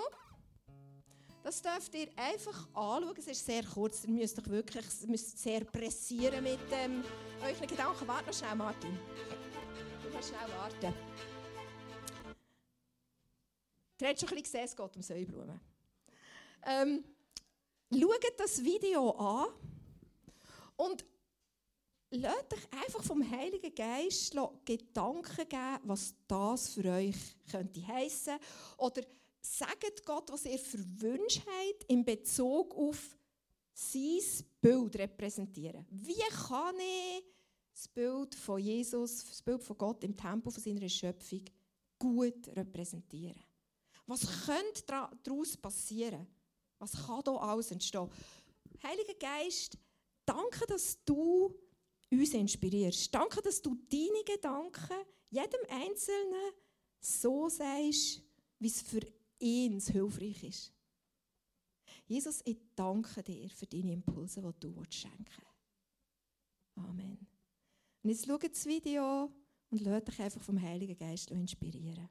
[1.44, 3.16] das dürft ihr einfach anschauen.
[3.18, 7.04] Es ist sehr kurz, ihr müsst euch wirklich müsst sehr pressieren mit ähm,
[7.42, 8.08] euren Gedanken.
[8.08, 8.98] Warte noch schnell, Martin.
[10.02, 10.94] Du kannst schnell warten.
[14.02, 15.60] Ihr habt schon ein bisschen gesehen, es geht um Säublumen.
[16.66, 17.04] Ähm,
[17.92, 19.48] schaut das Video an
[20.78, 21.06] und
[22.10, 27.16] lasst euch einfach vom Heiligen Geist Gedanken geben, was das für euch
[27.52, 28.38] könnte heissen.
[28.78, 29.04] Oder
[29.46, 33.18] sagt Gott, was ihr für Wünsche habt in Bezug auf
[33.74, 35.86] sein Bild repräsentieren.
[35.90, 37.24] Wie kann ich
[37.74, 41.44] das Bild von Jesus, das Bild von Gott im Tempel von seiner Schöpfung
[41.98, 43.42] gut repräsentieren?
[44.06, 46.28] Was könnte daraus passieren?
[46.78, 48.10] Was kann da alles entstehen?
[48.84, 49.78] Heiliger Geist,
[50.26, 51.54] danke, dass du
[52.12, 53.14] uns inspirierst.
[53.14, 56.52] Danke, dass du deine Gedanken jedem Einzelnen
[57.00, 58.22] so sagst,
[58.60, 59.02] wie es für
[59.44, 60.74] ihns hilfreich ist.
[62.06, 66.88] Jesus, ich danke dir für deine Impulse, die du schenken willst.
[66.88, 67.28] Amen.
[68.02, 69.34] Und jetzt schau das Video an
[69.70, 72.10] und lass dich einfach vom Heiligen Geist inspirieren.